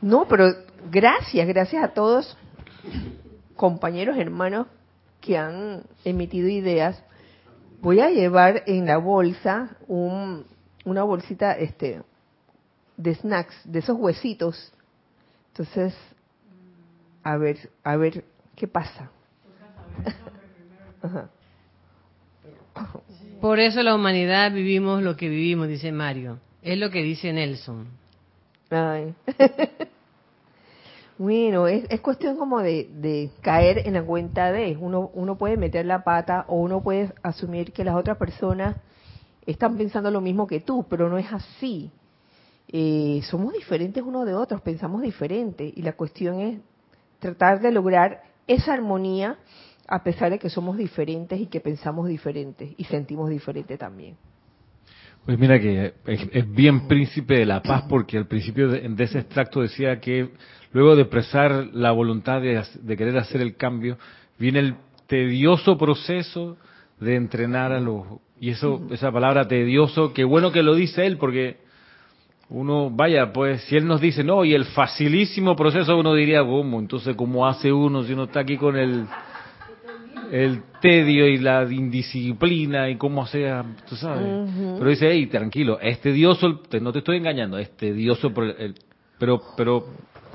[0.00, 0.54] No, pero
[0.90, 2.36] gracias, gracias a todos
[3.56, 4.66] compañeros, hermanos
[5.20, 7.02] que han emitido ideas.
[7.80, 10.46] Voy a llevar en la bolsa un,
[10.84, 12.02] una bolsita este
[12.96, 14.72] de snacks, de esos huesitos.
[15.48, 15.94] Entonces,
[17.22, 18.24] a ver, a ver
[18.54, 19.10] qué pasa.
[21.02, 21.28] Ajá.
[23.40, 26.38] Por eso la humanidad vivimos lo que vivimos, dice Mario.
[26.62, 27.86] Es lo que dice Nelson.
[28.70, 29.14] Ay.
[31.18, 35.56] bueno, es, es cuestión como de, de caer en la cuenta de, uno, uno puede
[35.56, 38.76] meter la pata o uno puede asumir que las otras personas
[39.46, 41.90] están pensando lo mismo que tú, pero no es así.
[42.68, 46.58] Eh, somos diferentes unos de otros, pensamos diferente y la cuestión es
[47.18, 49.38] tratar de lograr esa armonía
[49.88, 54.16] a pesar de que somos diferentes y que pensamos diferentes y sentimos diferente también.
[55.24, 59.20] Pues mira que es, bien príncipe de la paz porque al principio de, de ese
[59.20, 60.30] extracto decía que
[60.72, 63.96] luego de expresar la voluntad de querer hacer el cambio,
[64.38, 64.74] viene el
[65.06, 66.56] tedioso proceso
[67.00, 68.04] de entrenar a los...
[68.38, 71.58] Y eso, esa palabra tedioso, qué bueno que lo dice él porque
[72.50, 76.78] uno, vaya, pues si él nos dice, no, y el facilísimo proceso, uno diría, ¿cómo?
[76.78, 79.06] Entonces, ¿cómo hace uno si uno está aquí con el
[80.30, 84.32] el tedio y la indisciplina y cómo sea, tú sabes.
[84.78, 88.74] Pero dice, hey, tranquilo, es tedioso, no te estoy engañando, es tedioso, el-
[89.18, 89.84] pero pero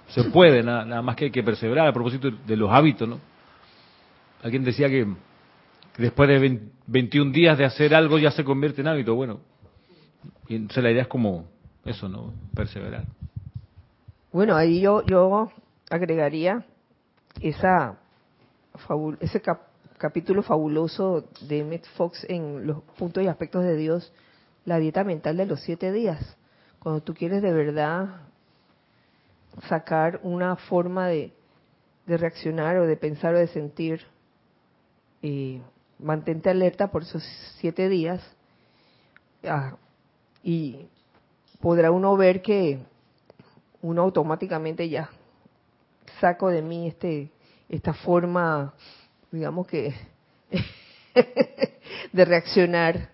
[0.07, 3.19] se puede, nada, nada más que hay que perseverar a propósito de los hábitos, ¿no?
[4.41, 5.05] Alguien decía que
[5.97, 9.39] después de 20 21 días de hacer algo ya se convierte en hábito, bueno.
[10.47, 11.45] Y entonces la idea es como
[11.85, 12.33] eso, ¿no?
[12.55, 13.05] Perseverar.
[14.33, 15.51] Bueno, ahí yo, yo
[15.91, 16.65] agregaría
[17.41, 17.99] esa
[18.87, 19.68] fabul- ese cap-
[19.99, 24.13] capítulo fabuloso de Emmett Fox en los puntos y aspectos de Dios,
[24.63, 26.37] la dieta mental de los siete días.
[26.79, 28.21] Cuando tú quieres de verdad
[29.67, 31.33] sacar una forma de,
[32.07, 34.01] reaccionar o de pensar o de sentir,
[35.99, 37.21] mantente alerta por esos
[37.59, 38.21] siete días
[39.43, 39.75] ah,
[40.41, 40.87] y
[41.59, 42.79] podrá uno ver que
[43.81, 45.09] uno automáticamente ya
[46.21, 47.31] saco de mí este
[47.67, 48.73] esta forma
[49.31, 49.93] digamos que
[52.13, 53.09] de reaccionar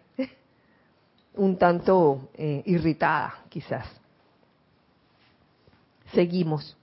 [1.34, 3.86] un tanto eh, irritada quizás
[6.14, 6.78] seguimos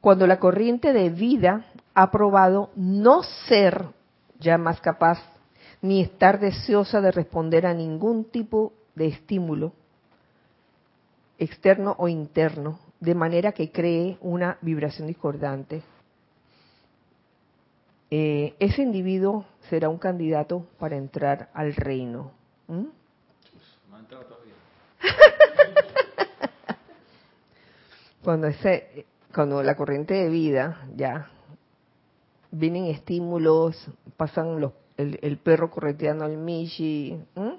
[0.00, 3.86] cuando la corriente de vida ha probado no ser
[4.38, 5.18] ya más capaz
[5.82, 9.72] ni estar deseosa de responder a ningún tipo de estímulo
[11.38, 15.82] externo o interno, de manera que cree una vibración discordante.
[18.10, 22.30] Eh, ese individuo será un candidato para entrar al reino.
[22.68, 22.84] ¿Mm?
[28.22, 31.30] cuando ese, cuando la corriente de vida ya
[32.50, 37.58] vienen estímulos, pasan los, el, el perro correteando al Michi, ¿m?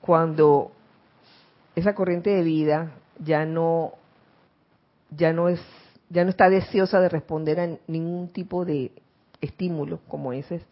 [0.00, 0.72] cuando
[1.74, 3.92] esa corriente de vida ya no
[5.10, 5.60] ya no es
[6.08, 8.92] ya no está deseosa de responder a ningún tipo de
[9.40, 10.62] estímulo como ese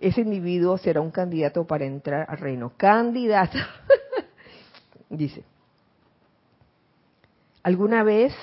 [0.00, 2.72] ese individuo será un candidato para entrar al reino.
[2.76, 3.58] Candidato
[5.10, 5.44] dice.
[7.62, 8.34] Alguna vez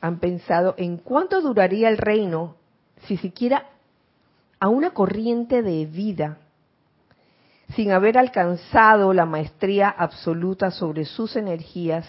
[0.00, 2.54] han pensado en cuánto duraría el reino
[3.06, 3.66] si siquiera
[4.60, 6.38] a una corriente de vida
[7.74, 12.06] sin haber alcanzado la maestría absoluta sobre sus energías,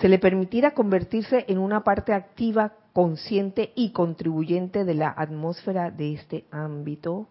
[0.00, 6.14] se le permitiera convertirse en una parte activa, consciente y contribuyente de la atmósfera de
[6.14, 7.28] este ámbito,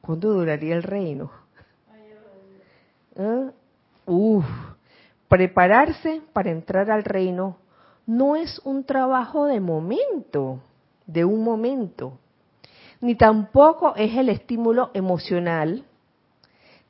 [0.00, 1.30] ¿cuánto duraría el reino?
[3.14, 3.50] ¿Eh?
[5.28, 7.56] Prepararse para entrar al reino
[8.06, 10.60] no es un trabajo de momento,
[11.06, 12.18] de un momento,
[13.00, 15.84] ni tampoco es el estímulo emocional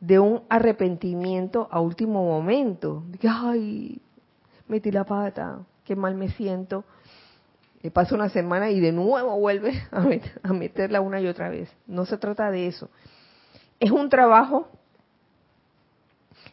[0.00, 3.04] de un arrepentimiento a último momento.
[3.26, 4.00] Ay,
[4.68, 6.84] metí la pata, qué mal me siento.
[7.82, 11.70] Y pasa una semana y de nuevo vuelve a, meterla una y otra vez.
[11.86, 12.90] No se trata de eso.
[13.78, 14.68] Es un trabajo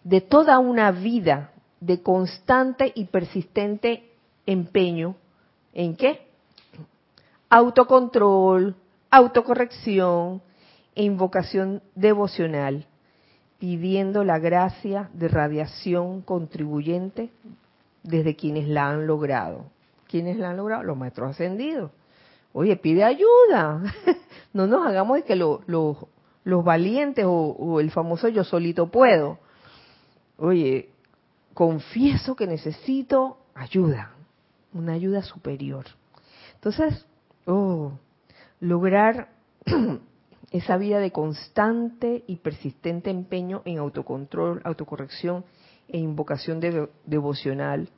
[0.03, 4.11] de toda una vida de constante y persistente
[4.45, 5.15] empeño
[5.73, 6.27] en qué?
[7.49, 8.75] Autocontrol,
[9.09, 10.41] autocorrección
[10.95, 12.85] e invocación devocional,
[13.59, 17.31] pidiendo la gracia de radiación contribuyente
[18.03, 19.65] desde quienes la han logrado.
[20.07, 20.83] ¿Quiénes la han logrado?
[20.83, 21.91] Los maestros ascendidos.
[22.51, 23.81] Oye, pide ayuda.
[24.53, 29.39] no nos hagamos de que los valientes o, o el famoso yo solito puedo.
[30.37, 30.89] Oye,
[31.53, 34.11] confieso que necesito ayuda,
[34.73, 35.85] una ayuda superior.
[36.55, 37.05] Entonces,
[37.45, 37.93] oh,
[38.59, 39.29] lograr
[40.51, 45.43] esa vida de constante y persistente empeño en autocontrol, autocorrección
[45.87, 46.59] e invocación
[47.05, 47.89] devocional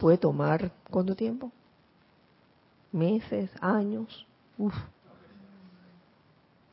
[0.00, 1.52] puede tomar cuánto tiempo?
[2.92, 4.26] Meses, años,
[4.58, 4.74] uf.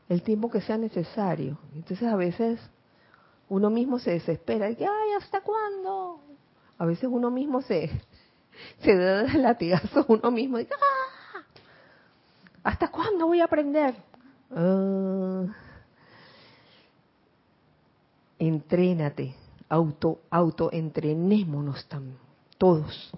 [0.09, 1.57] El tiempo que sea necesario.
[1.75, 2.59] Entonces a veces
[3.49, 6.19] uno mismo se desespera y que, ay, ¿hasta cuándo?
[6.77, 7.89] A veces uno mismo se,
[8.79, 11.43] se da el latigazo uno mismo ¡ah!
[12.63, 13.93] ¿Hasta cuándo voy a aprender?
[14.49, 15.49] Uh,
[18.47, 19.35] entrénate,
[19.69, 22.17] auto, autoentrenémonos también,
[22.57, 23.11] todos.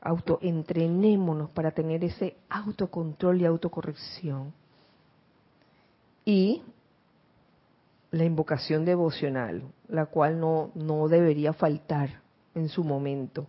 [0.00, 4.54] Autoentrenémonos para tener ese autocontrol y autocorrección.
[6.24, 6.62] Y
[8.10, 12.22] la invocación devocional, la cual no, no debería faltar
[12.54, 13.46] en su momento.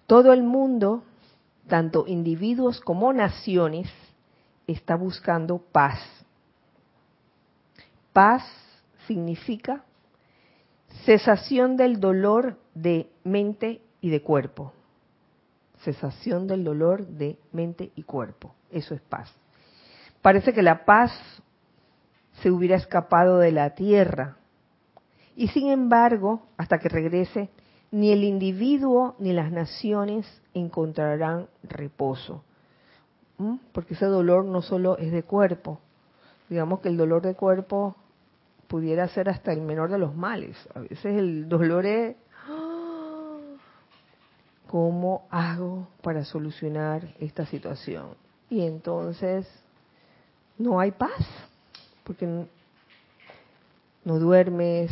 [0.08, 1.04] Todo el mundo,
[1.68, 3.90] tanto individuos como naciones,
[4.66, 6.00] está buscando paz.
[8.14, 8.44] Paz
[9.08, 9.84] significa
[11.06, 14.74] cesación del dolor de mente y de cuerpo
[15.84, 18.54] cesación del dolor de mente y cuerpo.
[18.72, 19.34] Eso es paz.
[20.22, 21.12] Parece que la paz
[22.42, 24.38] se hubiera escapado de la tierra.
[25.36, 27.50] Y sin embargo, hasta que regrese,
[27.92, 30.26] ni el individuo ni las naciones
[30.58, 32.44] encontrarán reposo.
[33.72, 35.80] Porque ese dolor no solo es de cuerpo.
[36.50, 37.96] Digamos que el dolor de cuerpo
[38.68, 40.58] pudiera ser hasta el menor de los males.
[40.74, 42.16] A veces el dolor es
[44.68, 48.16] ¿Cómo hago para solucionar esta situación?
[48.50, 49.48] Y entonces
[50.58, 51.26] no hay paz,
[52.04, 52.48] porque
[54.04, 54.92] no duermes,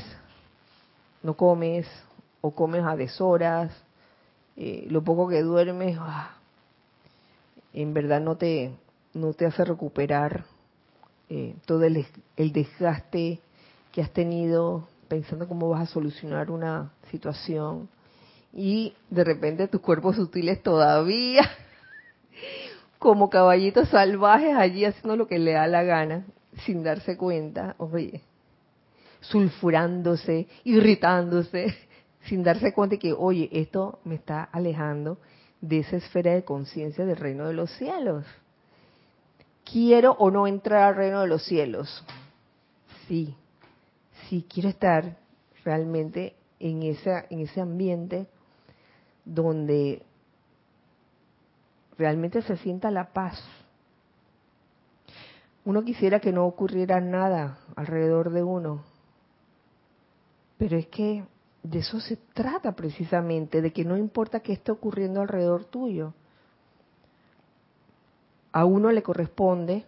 [1.23, 1.87] no comes
[2.41, 3.71] o comes a deshoras,
[4.57, 6.35] eh, lo poco que duermes, ah,
[7.73, 8.71] en verdad no te,
[9.13, 10.45] no te hace recuperar
[11.29, 12.05] eh, todo el,
[12.37, 13.39] el desgaste
[13.91, 17.89] que has tenido pensando cómo vas a solucionar una situación.
[18.53, 21.41] Y de repente tus cuerpos sutiles todavía
[22.99, 26.25] como caballitos salvajes allí haciendo lo que le da la gana
[26.65, 28.21] sin darse cuenta, oye,
[29.19, 31.75] sulfurándose, irritándose,
[32.27, 35.17] sin darse cuenta de que, oye, esto me está alejando
[35.61, 38.25] de esa esfera de conciencia del reino de los cielos.
[39.63, 42.03] ¿Quiero o no entrar al reino de los cielos?
[43.07, 43.35] Sí,
[44.27, 45.17] sí, quiero estar
[45.63, 48.27] realmente en, esa, en ese ambiente
[49.23, 50.03] donde
[51.97, 53.43] realmente se sienta la paz.
[55.63, 58.83] Uno quisiera que no ocurriera nada alrededor de uno,
[60.57, 61.23] pero es que
[61.65, 66.13] de eso se trata precisamente, de que no importa qué esté ocurriendo alrededor tuyo.
[68.51, 69.85] A uno le corresponde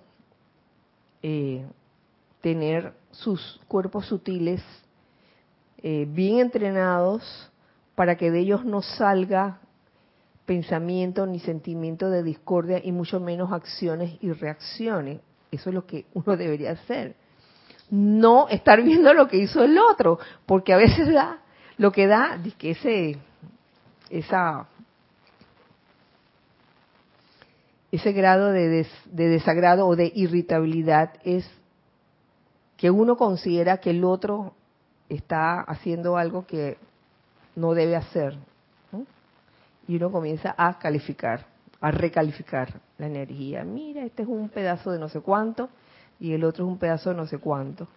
[1.21, 1.65] eh,
[2.41, 4.61] tener sus cuerpos sutiles
[5.79, 7.51] eh, bien entrenados
[7.95, 9.59] para que de ellos no salga
[10.45, 15.21] pensamiento ni sentimiento de discordia y mucho menos acciones y reacciones.
[15.51, 17.15] Eso es lo que uno debería hacer.
[17.89, 21.41] No estar viendo lo que hizo el otro, porque a veces da
[21.77, 23.17] lo que da que ese
[27.91, 31.49] ese grado de, de desagrado o de irritabilidad es
[32.77, 34.53] que uno considera que el otro
[35.09, 36.77] está haciendo algo que
[37.55, 38.37] no debe hacer.
[39.87, 41.45] Y uno comienza a calificar,
[41.79, 43.63] a recalificar la energía.
[43.63, 45.69] Mira, este es un pedazo de no sé cuánto
[46.19, 47.87] y el otro es un pedazo de no sé cuánto.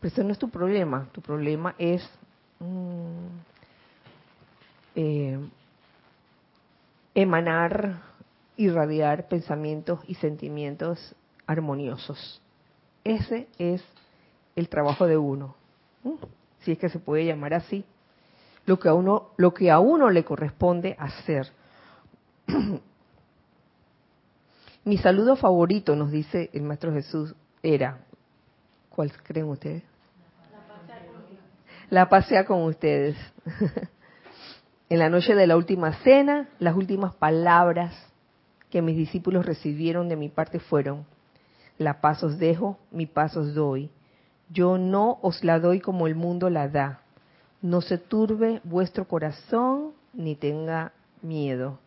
[0.00, 1.08] Pero eso no es tu problema.
[1.12, 2.08] Tu problema es
[2.60, 3.26] mm,
[4.94, 5.38] eh,
[7.14, 8.02] emanar,
[8.56, 11.14] irradiar pensamientos y sentimientos
[11.46, 12.40] armoniosos.
[13.04, 13.82] Ese es
[14.56, 15.54] el trabajo de uno,
[16.60, 17.84] si es que se puede llamar así,
[18.64, 21.52] lo que a uno, lo que a uno le corresponde hacer.
[24.84, 27.98] Mi saludo favorito, nos dice el Maestro Jesús, era,
[28.88, 29.82] ¿cuál creen ustedes?
[31.90, 33.16] La pasea con ustedes.
[34.88, 37.94] en la noche de la última cena, las últimas palabras
[38.70, 41.06] que mis discípulos recibieron de mi parte fueron,
[41.78, 43.90] la paz os dejo, mi paz os doy.
[44.50, 47.02] Yo no os la doy como el mundo la da.
[47.62, 51.78] No se turbe vuestro corazón ni tenga miedo.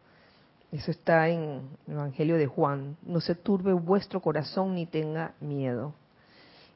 [0.71, 2.95] Eso está en el Evangelio de Juan.
[3.03, 5.93] No se turbe vuestro corazón ni tenga miedo.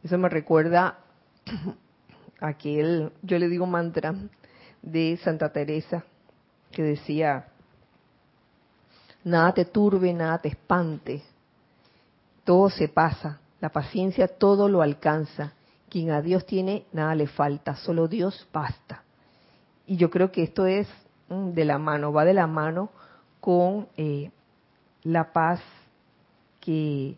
[0.03, 0.97] Eso me recuerda
[2.39, 4.13] aquel, yo le digo mantra
[4.81, 6.03] de Santa Teresa,
[6.71, 7.47] que decía,
[9.23, 11.23] nada te turbe, nada te espante,
[12.43, 15.53] todo se pasa, la paciencia todo lo alcanza,
[15.89, 19.03] quien a Dios tiene, nada le falta, solo Dios basta.
[19.85, 20.87] Y yo creo que esto es
[21.29, 22.89] mm, de la mano, va de la mano
[23.39, 24.31] con eh,
[25.03, 25.61] la paz
[26.59, 27.15] que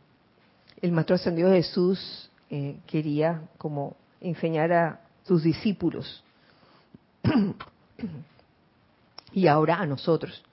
[0.81, 6.23] el Maestro Ascendido Jesús eh, quería como enseñar a sus discípulos.
[9.33, 10.45] Y ahora a nosotros.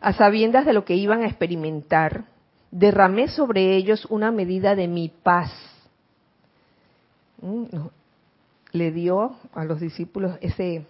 [0.00, 2.24] A sabiendas de lo que iban a experimentar,
[2.72, 5.52] derramé sobre ellos una medida de mi paz.
[7.40, 7.66] Mm,
[8.72, 10.86] le dio a los discípulos ese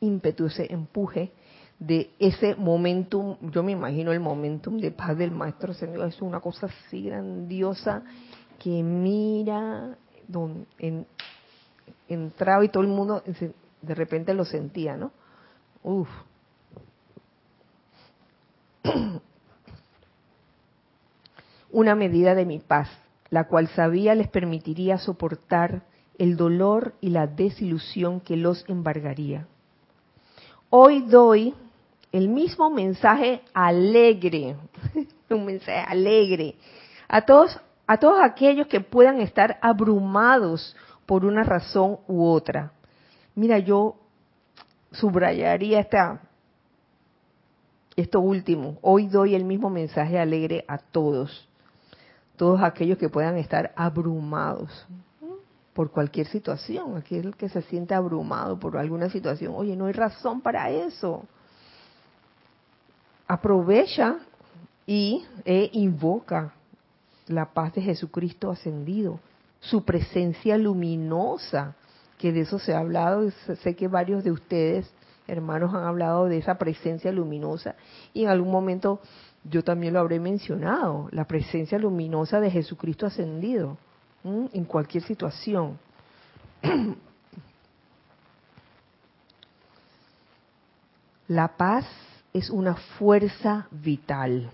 [0.00, 1.32] ímpetu, ese empuje
[1.78, 6.40] de ese momentum, yo me imagino el momentum de paz del Maestro Señor, es una
[6.40, 8.02] cosa así grandiosa
[8.58, 9.96] que mira,
[10.28, 10.66] don,
[12.12, 13.22] entraba y todo el mundo
[13.82, 15.12] de repente lo sentía, ¿no?
[15.82, 16.08] Uf.
[21.70, 22.88] Una medida de mi paz
[23.30, 25.82] la cual sabía les permitiría soportar
[26.18, 29.46] el dolor y la desilusión que los embargaría.
[30.68, 31.54] Hoy doy
[32.12, 34.56] el mismo mensaje alegre,
[35.30, 36.56] un mensaje alegre,
[37.08, 40.76] a todos, a todos aquellos que puedan estar abrumados
[41.10, 42.70] por una razón u otra.
[43.34, 43.96] Mira, yo
[44.92, 46.20] subrayaría esta,
[47.96, 48.78] esto último.
[48.80, 51.48] Hoy doy el mismo mensaje alegre a todos
[52.36, 54.86] todos aquellos que puedan estar abrumados
[55.74, 60.40] por cualquier situación, aquel que se siente abrumado por alguna situación, oye, no hay razón
[60.40, 61.24] para eso.
[63.26, 64.16] Aprovecha
[64.86, 66.54] y e invoca
[67.26, 69.18] la paz de Jesucristo ascendido,
[69.60, 71.76] su presencia luminosa,
[72.18, 73.30] que de eso se ha hablado,
[73.62, 74.90] sé que varios de ustedes,
[75.26, 77.76] hermanos, han hablado de esa presencia luminosa
[78.12, 79.00] y en algún momento
[79.44, 83.78] yo también lo habré mencionado, la presencia luminosa de Jesucristo ascendido
[84.24, 85.78] en cualquier situación.
[91.28, 91.86] La paz
[92.32, 94.50] es una fuerza vital,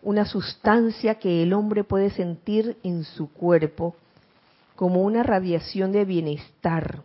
[0.00, 3.96] una sustancia que el hombre puede sentir en su cuerpo
[4.78, 7.02] como una radiación de bienestar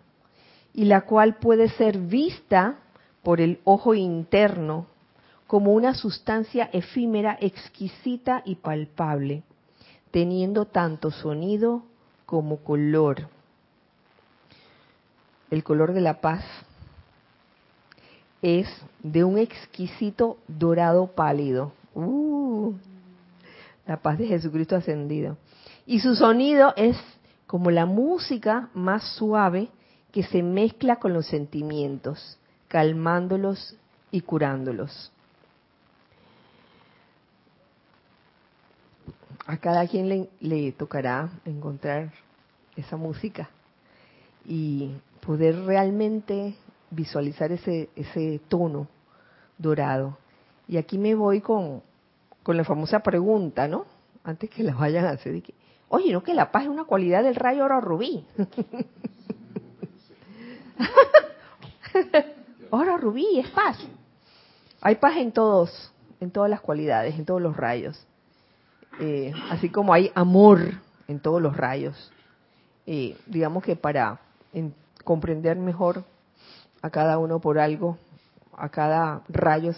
[0.76, 2.76] y la cual puede ser vista
[3.24, 4.86] por el ojo interno
[5.48, 9.42] como una sustancia efímera, exquisita y palpable,
[10.12, 11.82] teniendo tanto sonido
[12.28, 13.28] como color.
[15.50, 16.46] El color de la paz
[18.44, 18.68] es
[19.02, 21.72] de un exquisito dorado pálido.
[21.96, 22.74] Uh,
[23.88, 25.38] la paz de Jesucristo ascendido.
[25.88, 26.96] Y su sonido es
[27.54, 29.70] como la música más suave
[30.12, 33.78] que se mezcla con los sentimientos, calmándolos
[34.10, 35.12] y curándolos.
[39.46, 42.12] a cada quien le, tocará encontrar
[42.76, 43.52] esa música
[44.48, 46.56] y poder realmente
[46.90, 48.88] visualizar ese, ese tono
[49.60, 50.18] dorado.
[50.68, 51.84] Y aquí me voy con,
[52.42, 53.86] con la famosa pregunta, ¿no?
[54.24, 55.44] Antes que la vayan a hacer.
[55.90, 58.26] Oye, ¿no que la paz es una cualidad del rayo oro rubí?
[62.72, 63.78] oro rubí es paz.
[64.82, 68.06] Hay paz en todos, en todas las cualidades, en todos los rayos.
[69.00, 70.60] Eh, así como hay amor
[71.08, 72.12] en todos los rayos.
[72.86, 74.20] eh, digamos que para
[75.04, 76.04] comprender mejor
[76.82, 77.98] a cada uno por algo,
[78.58, 79.74] a cada rayo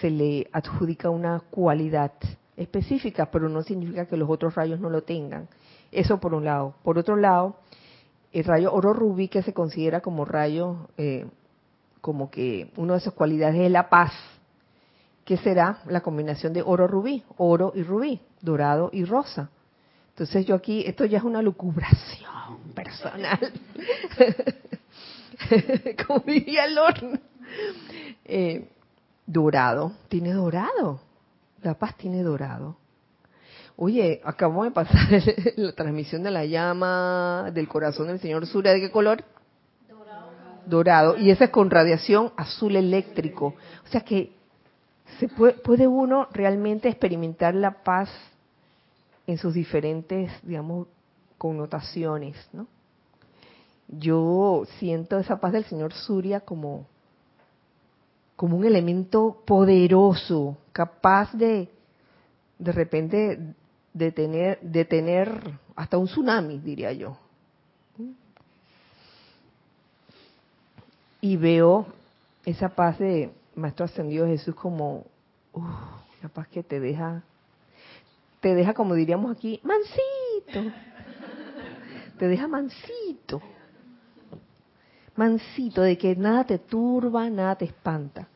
[0.00, 2.12] se le adjudica una cualidad
[2.56, 5.48] específica, pero no significa que los otros rayos no lo tengan.
[5.90, 6.74] Eso por un lado.
[6.82, 7.56] Por otro lado,
[8.32, 11.26] el rayo oro rubí, que se considera como rayo, eh,
[12.00, 14.12] como que una de sus cualidades es la paz,
[15.24, 19.50] que será la combinación de oro rubí, oro y rubí, dorado y rosa.
[20.10, 23.38] Entonces yo aquí, esto ya es una lucubración personal.
[26.06, 27.20] como diría Lorna.
[28.24, 28.68] Eh,
[29.26, 31.00] dorado, tiene dorado.
[31.62, 32.76] La paz tiene dorado.
[33.76, 35.22] Oye, acabamos de pasar
[35.56, 38.72] la transmisión de la llama del corazón del señor Surya.
[38.72, 39.24] ¿De qué color?
[39.88, 40.30] Dorado.
[40.66, 41.16] Dorado.
[41.16, 43.54] Y esa es con radiación azul eléctrico.
[43.84, 44.32] O sea que
[45.18, 48.10] se puede, puede uno realmente experimentar la paz
[49.26, 50.88] en sus diferentes, digamos,
[51.38, 52.66] connotaciones, ¿no?
[53.88, 56.86] Yo siento esa paz del señor Surya como
[58.42, 61.68] como un elemento poderoso, capaz de
[62.58, 63.54] de repente
[63.92, 67.16] detener, detener hasta un tsunami, diría yo.
[71.20, 71.86] Y veo
[72.44, 75.06] esa paz de Maestro Ascendido Jesús como
[75.52, 77.22] una paz que te deja,
[78.40, 80.72] te deja como diríamos aquí, mansito.
[82.18, 83.42] Te deja mansito.
[85.16, 88.28] Mansito, de que nada te turba, nada te espanta.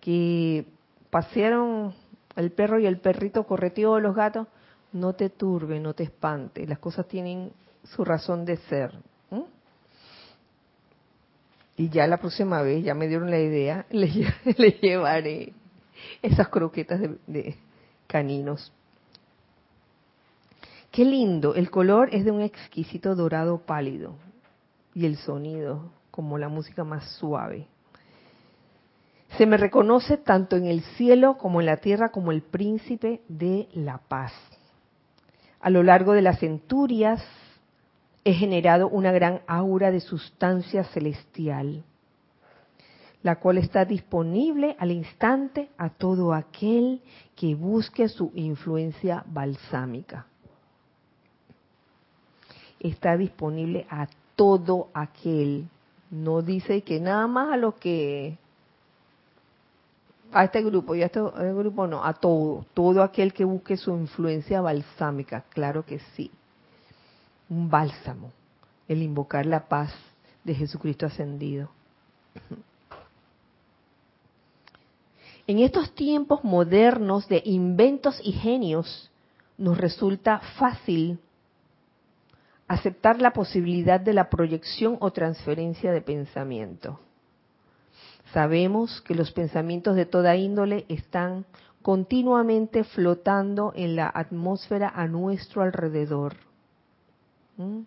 [0.00, 0.64] Que
[1.14, 1.94] pasearon
[2.34, 4.48] el perro y el perrito correteó los gatos,
[4.92, 7.52] no te turbe, no te espante, las cosas tienen
[7.84, 8.92] su razón de ser.
[11.76, 14.10] Y ya la próxima vez, ya me dieron la idea, le,
[14.82, 15.52] llevaré
[16.20, 17.58] esas croquetas de
[18.08, 18.72] caninos.
[20.90, 24.16] Qué lindo, el color es de un exquisito dorado pálido
[24.94, 27.68] y el sonido como la música más suave.
[29.36, 33.68] Se me reconoce tanto en el cielo como en la tierra como el príncipe de
[33.72, 34.32] la paz.
[35.60, 37.20] A lo largo de las centurias
[38.22, 41.82] he generado una gran aura de sustancia celestial,
[43.22, 47.02] la cual está disponible al instante a todo aquel
[47.34, 50.26] que busque su influencia balsámica.
[52.78, 54.06] Está disponible a
[54.36, 55.66] todo aquel,
[56.10, 58.38] no dice que nada más a los que
[60.34, 63.92] a este grupo y a este grupo no, a todo, todo aquel que busque su
[63.96, 66.30] influencia balsámica, claro que sí.
[67.48, 68.32] Un bálsamo,
[68.88, 69.94] el invocar la paz
[70.42, 71.70] de Jesucristo ascendido.
[75.46, 79.10] En estos tiempos modernos de inventos y genios,
[79.56, 81.20] nos resulta fácil
[82.66, 86.98] aceptar la posibilidad de la proyección o transferencia de pensamiento.
[88.34, 91.46] Sabemos que los pensamientos de toda índole están
[91.82, 96.34] continuamente flotando en la atmósfera a nuestro alrededor.
[97.56, 97.82] ¿Mm?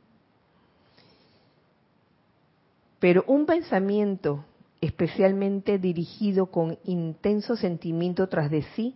[2.99, 4.45] Pero un pensamiento
[4.79, 8.95] especialmente dirigido con intenso sentimiento tras de sí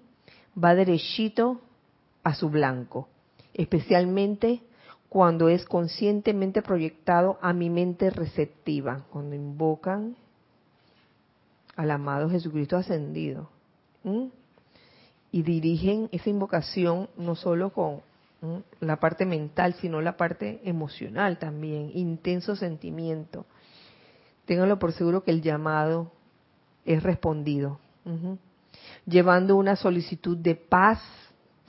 [0.58, 1.60] va derechito
[2.24, 3.10] a su blanco,
[3.54, 4.62] especialmente
[5.10, 10.16] cuando es conscientemente proyectado a mi mente receptiva, cuando invocan
[11.76, 13.50] al amado Jesucristo ascendido.
[15.32, 18.02] Y dirigen esa invocación no solo con
[18.80, 23.46] la parte mental, sino la parte emocional también, intenso sentimiento.
[24.46, 26.12] Ténganlo por seguro que el llamado
[26.84, 27.80] es respondido,
[29.06, 31.00] llevando una solicitud de paz,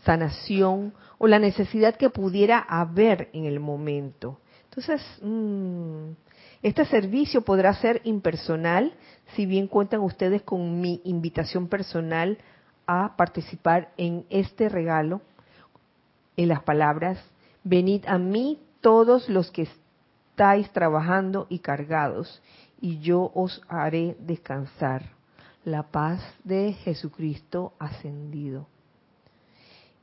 [0.05, 4.41] sanación o la necesidad que pudiera haber en el momento.
[4.65, 6.13] Entonces, mm,
[6.63, 8.95] este servicio podrá ser impersonal
[9.35, 12.39] si bien cuentan ustedes con mi invitación personal
[12.87, 15.23] a participar en este regalo,
[16.37, 17.19] en las palabras,
[17.65, 19.69] venid a mí todos los que
[20.33, 22.43] estáis trabajando y cargados,
[22.81, 25.11] y yo os haré descansar.
[25.65, 28.67] La paz de Jesucristo ascendido.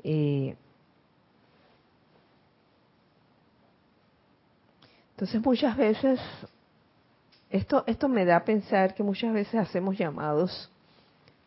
[0.04, 0.56] Eh,
[5.20, 6.18] entonces muchas veces
[7.50, 10.72] esto, esto me da a pensar que muchas veces hacemos llamados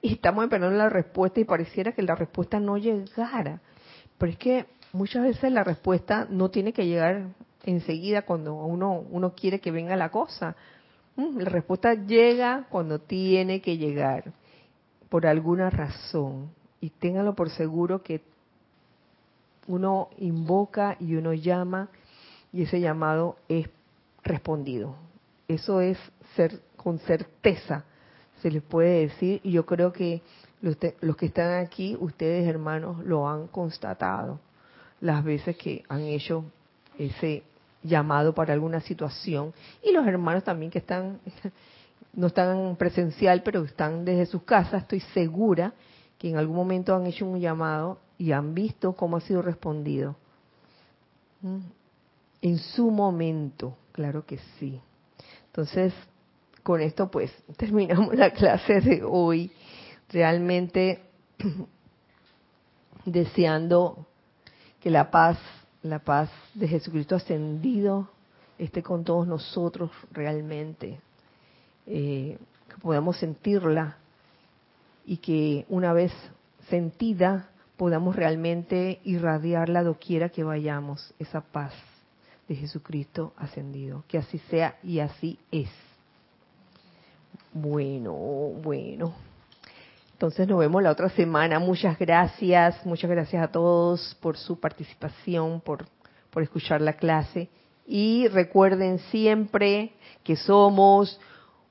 [0.03, 3.63] y estamos esperando la respuesta y pareciera que la respuesta no llegara.
[4.19, 7.29] Pero es que muchas veces la respuesta no tiene que llegar
[7.65, 10.55] enseguida cuando uno, uno quiere que venga la cosa.
[11.17, 14.35] Mm, la respuesta llega cuando tiene que llegar,
[15.09, 16.51] por alguna razón.
[16.79, 18.21] Y téngalo por seguro que
[19.67, 21.89] uno invoca y uno llama
[22.53, 23.69] y ese llamado es
[24.23, 24.95] respondido.
[25.49, 25.99] Eso es
[26.37, 27.85] ser con certeza
[28.43, 30.21] se les puede decir y yo creo que
[30.61, 34.41] los, los que están aquí, ustedes hermanos, lo han constatado
[35.01, 36.45] las veces que han hecho
[36.99, 37.45] ese
[37.83, 41.21] llamado para alguna situación y los hermanos también que están
[42.13, 45.73] no están presencial pero están desde sus casas estoy segura
[46.19, 50.15] que en algún momento han hecho un llamado y han visto cómo ha sido respondido
[51.41, 51.59] ¿Mm?
[52.43, 54.81] En su momento claro que sí.
[55.47, 55.95] Entonces
[56.63, 59.51] con esto pues terminamos la clase de hoy
[60.11, 61.01] realmente
[63.05, 64.07] deseando
[64.81, 65.39] que la paz
[65.83, 68.09] la paz de Jesucristo ascendido
[68.59, 71.01] esté con todos nosotros realmente,
[71.87, 72.39] eh,
[72.69, 73.97] que podamos sentirla
[75.05, 76.13] y que una vez
[76.69, 81.75] sentida podamos realmente irradiarla doquiera que vayamos, esa paz
[82.49, 84.05] de Jesucristo ascendido.
[84.09, 85.71] Que así sea y así es.
[87.53, 89.15] Bueno, bueno.
[90.13, 91.59] Entonces nos vemos la otra semana.
[91.59, 95.85] Muchas gracias, muchas gracias a todos por su participación, por,
[96.31, 97.49] por escuchar la clase.
[97.87, 101.19] Y recuerden siempre que somos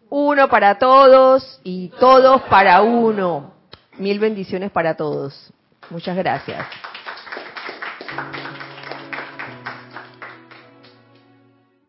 [0.10, 3.54] uno para todos y todos para uno.
[3.98, 5.54] Mil bendiciones para todos.
[5.90, 6.66] Muchas gracias.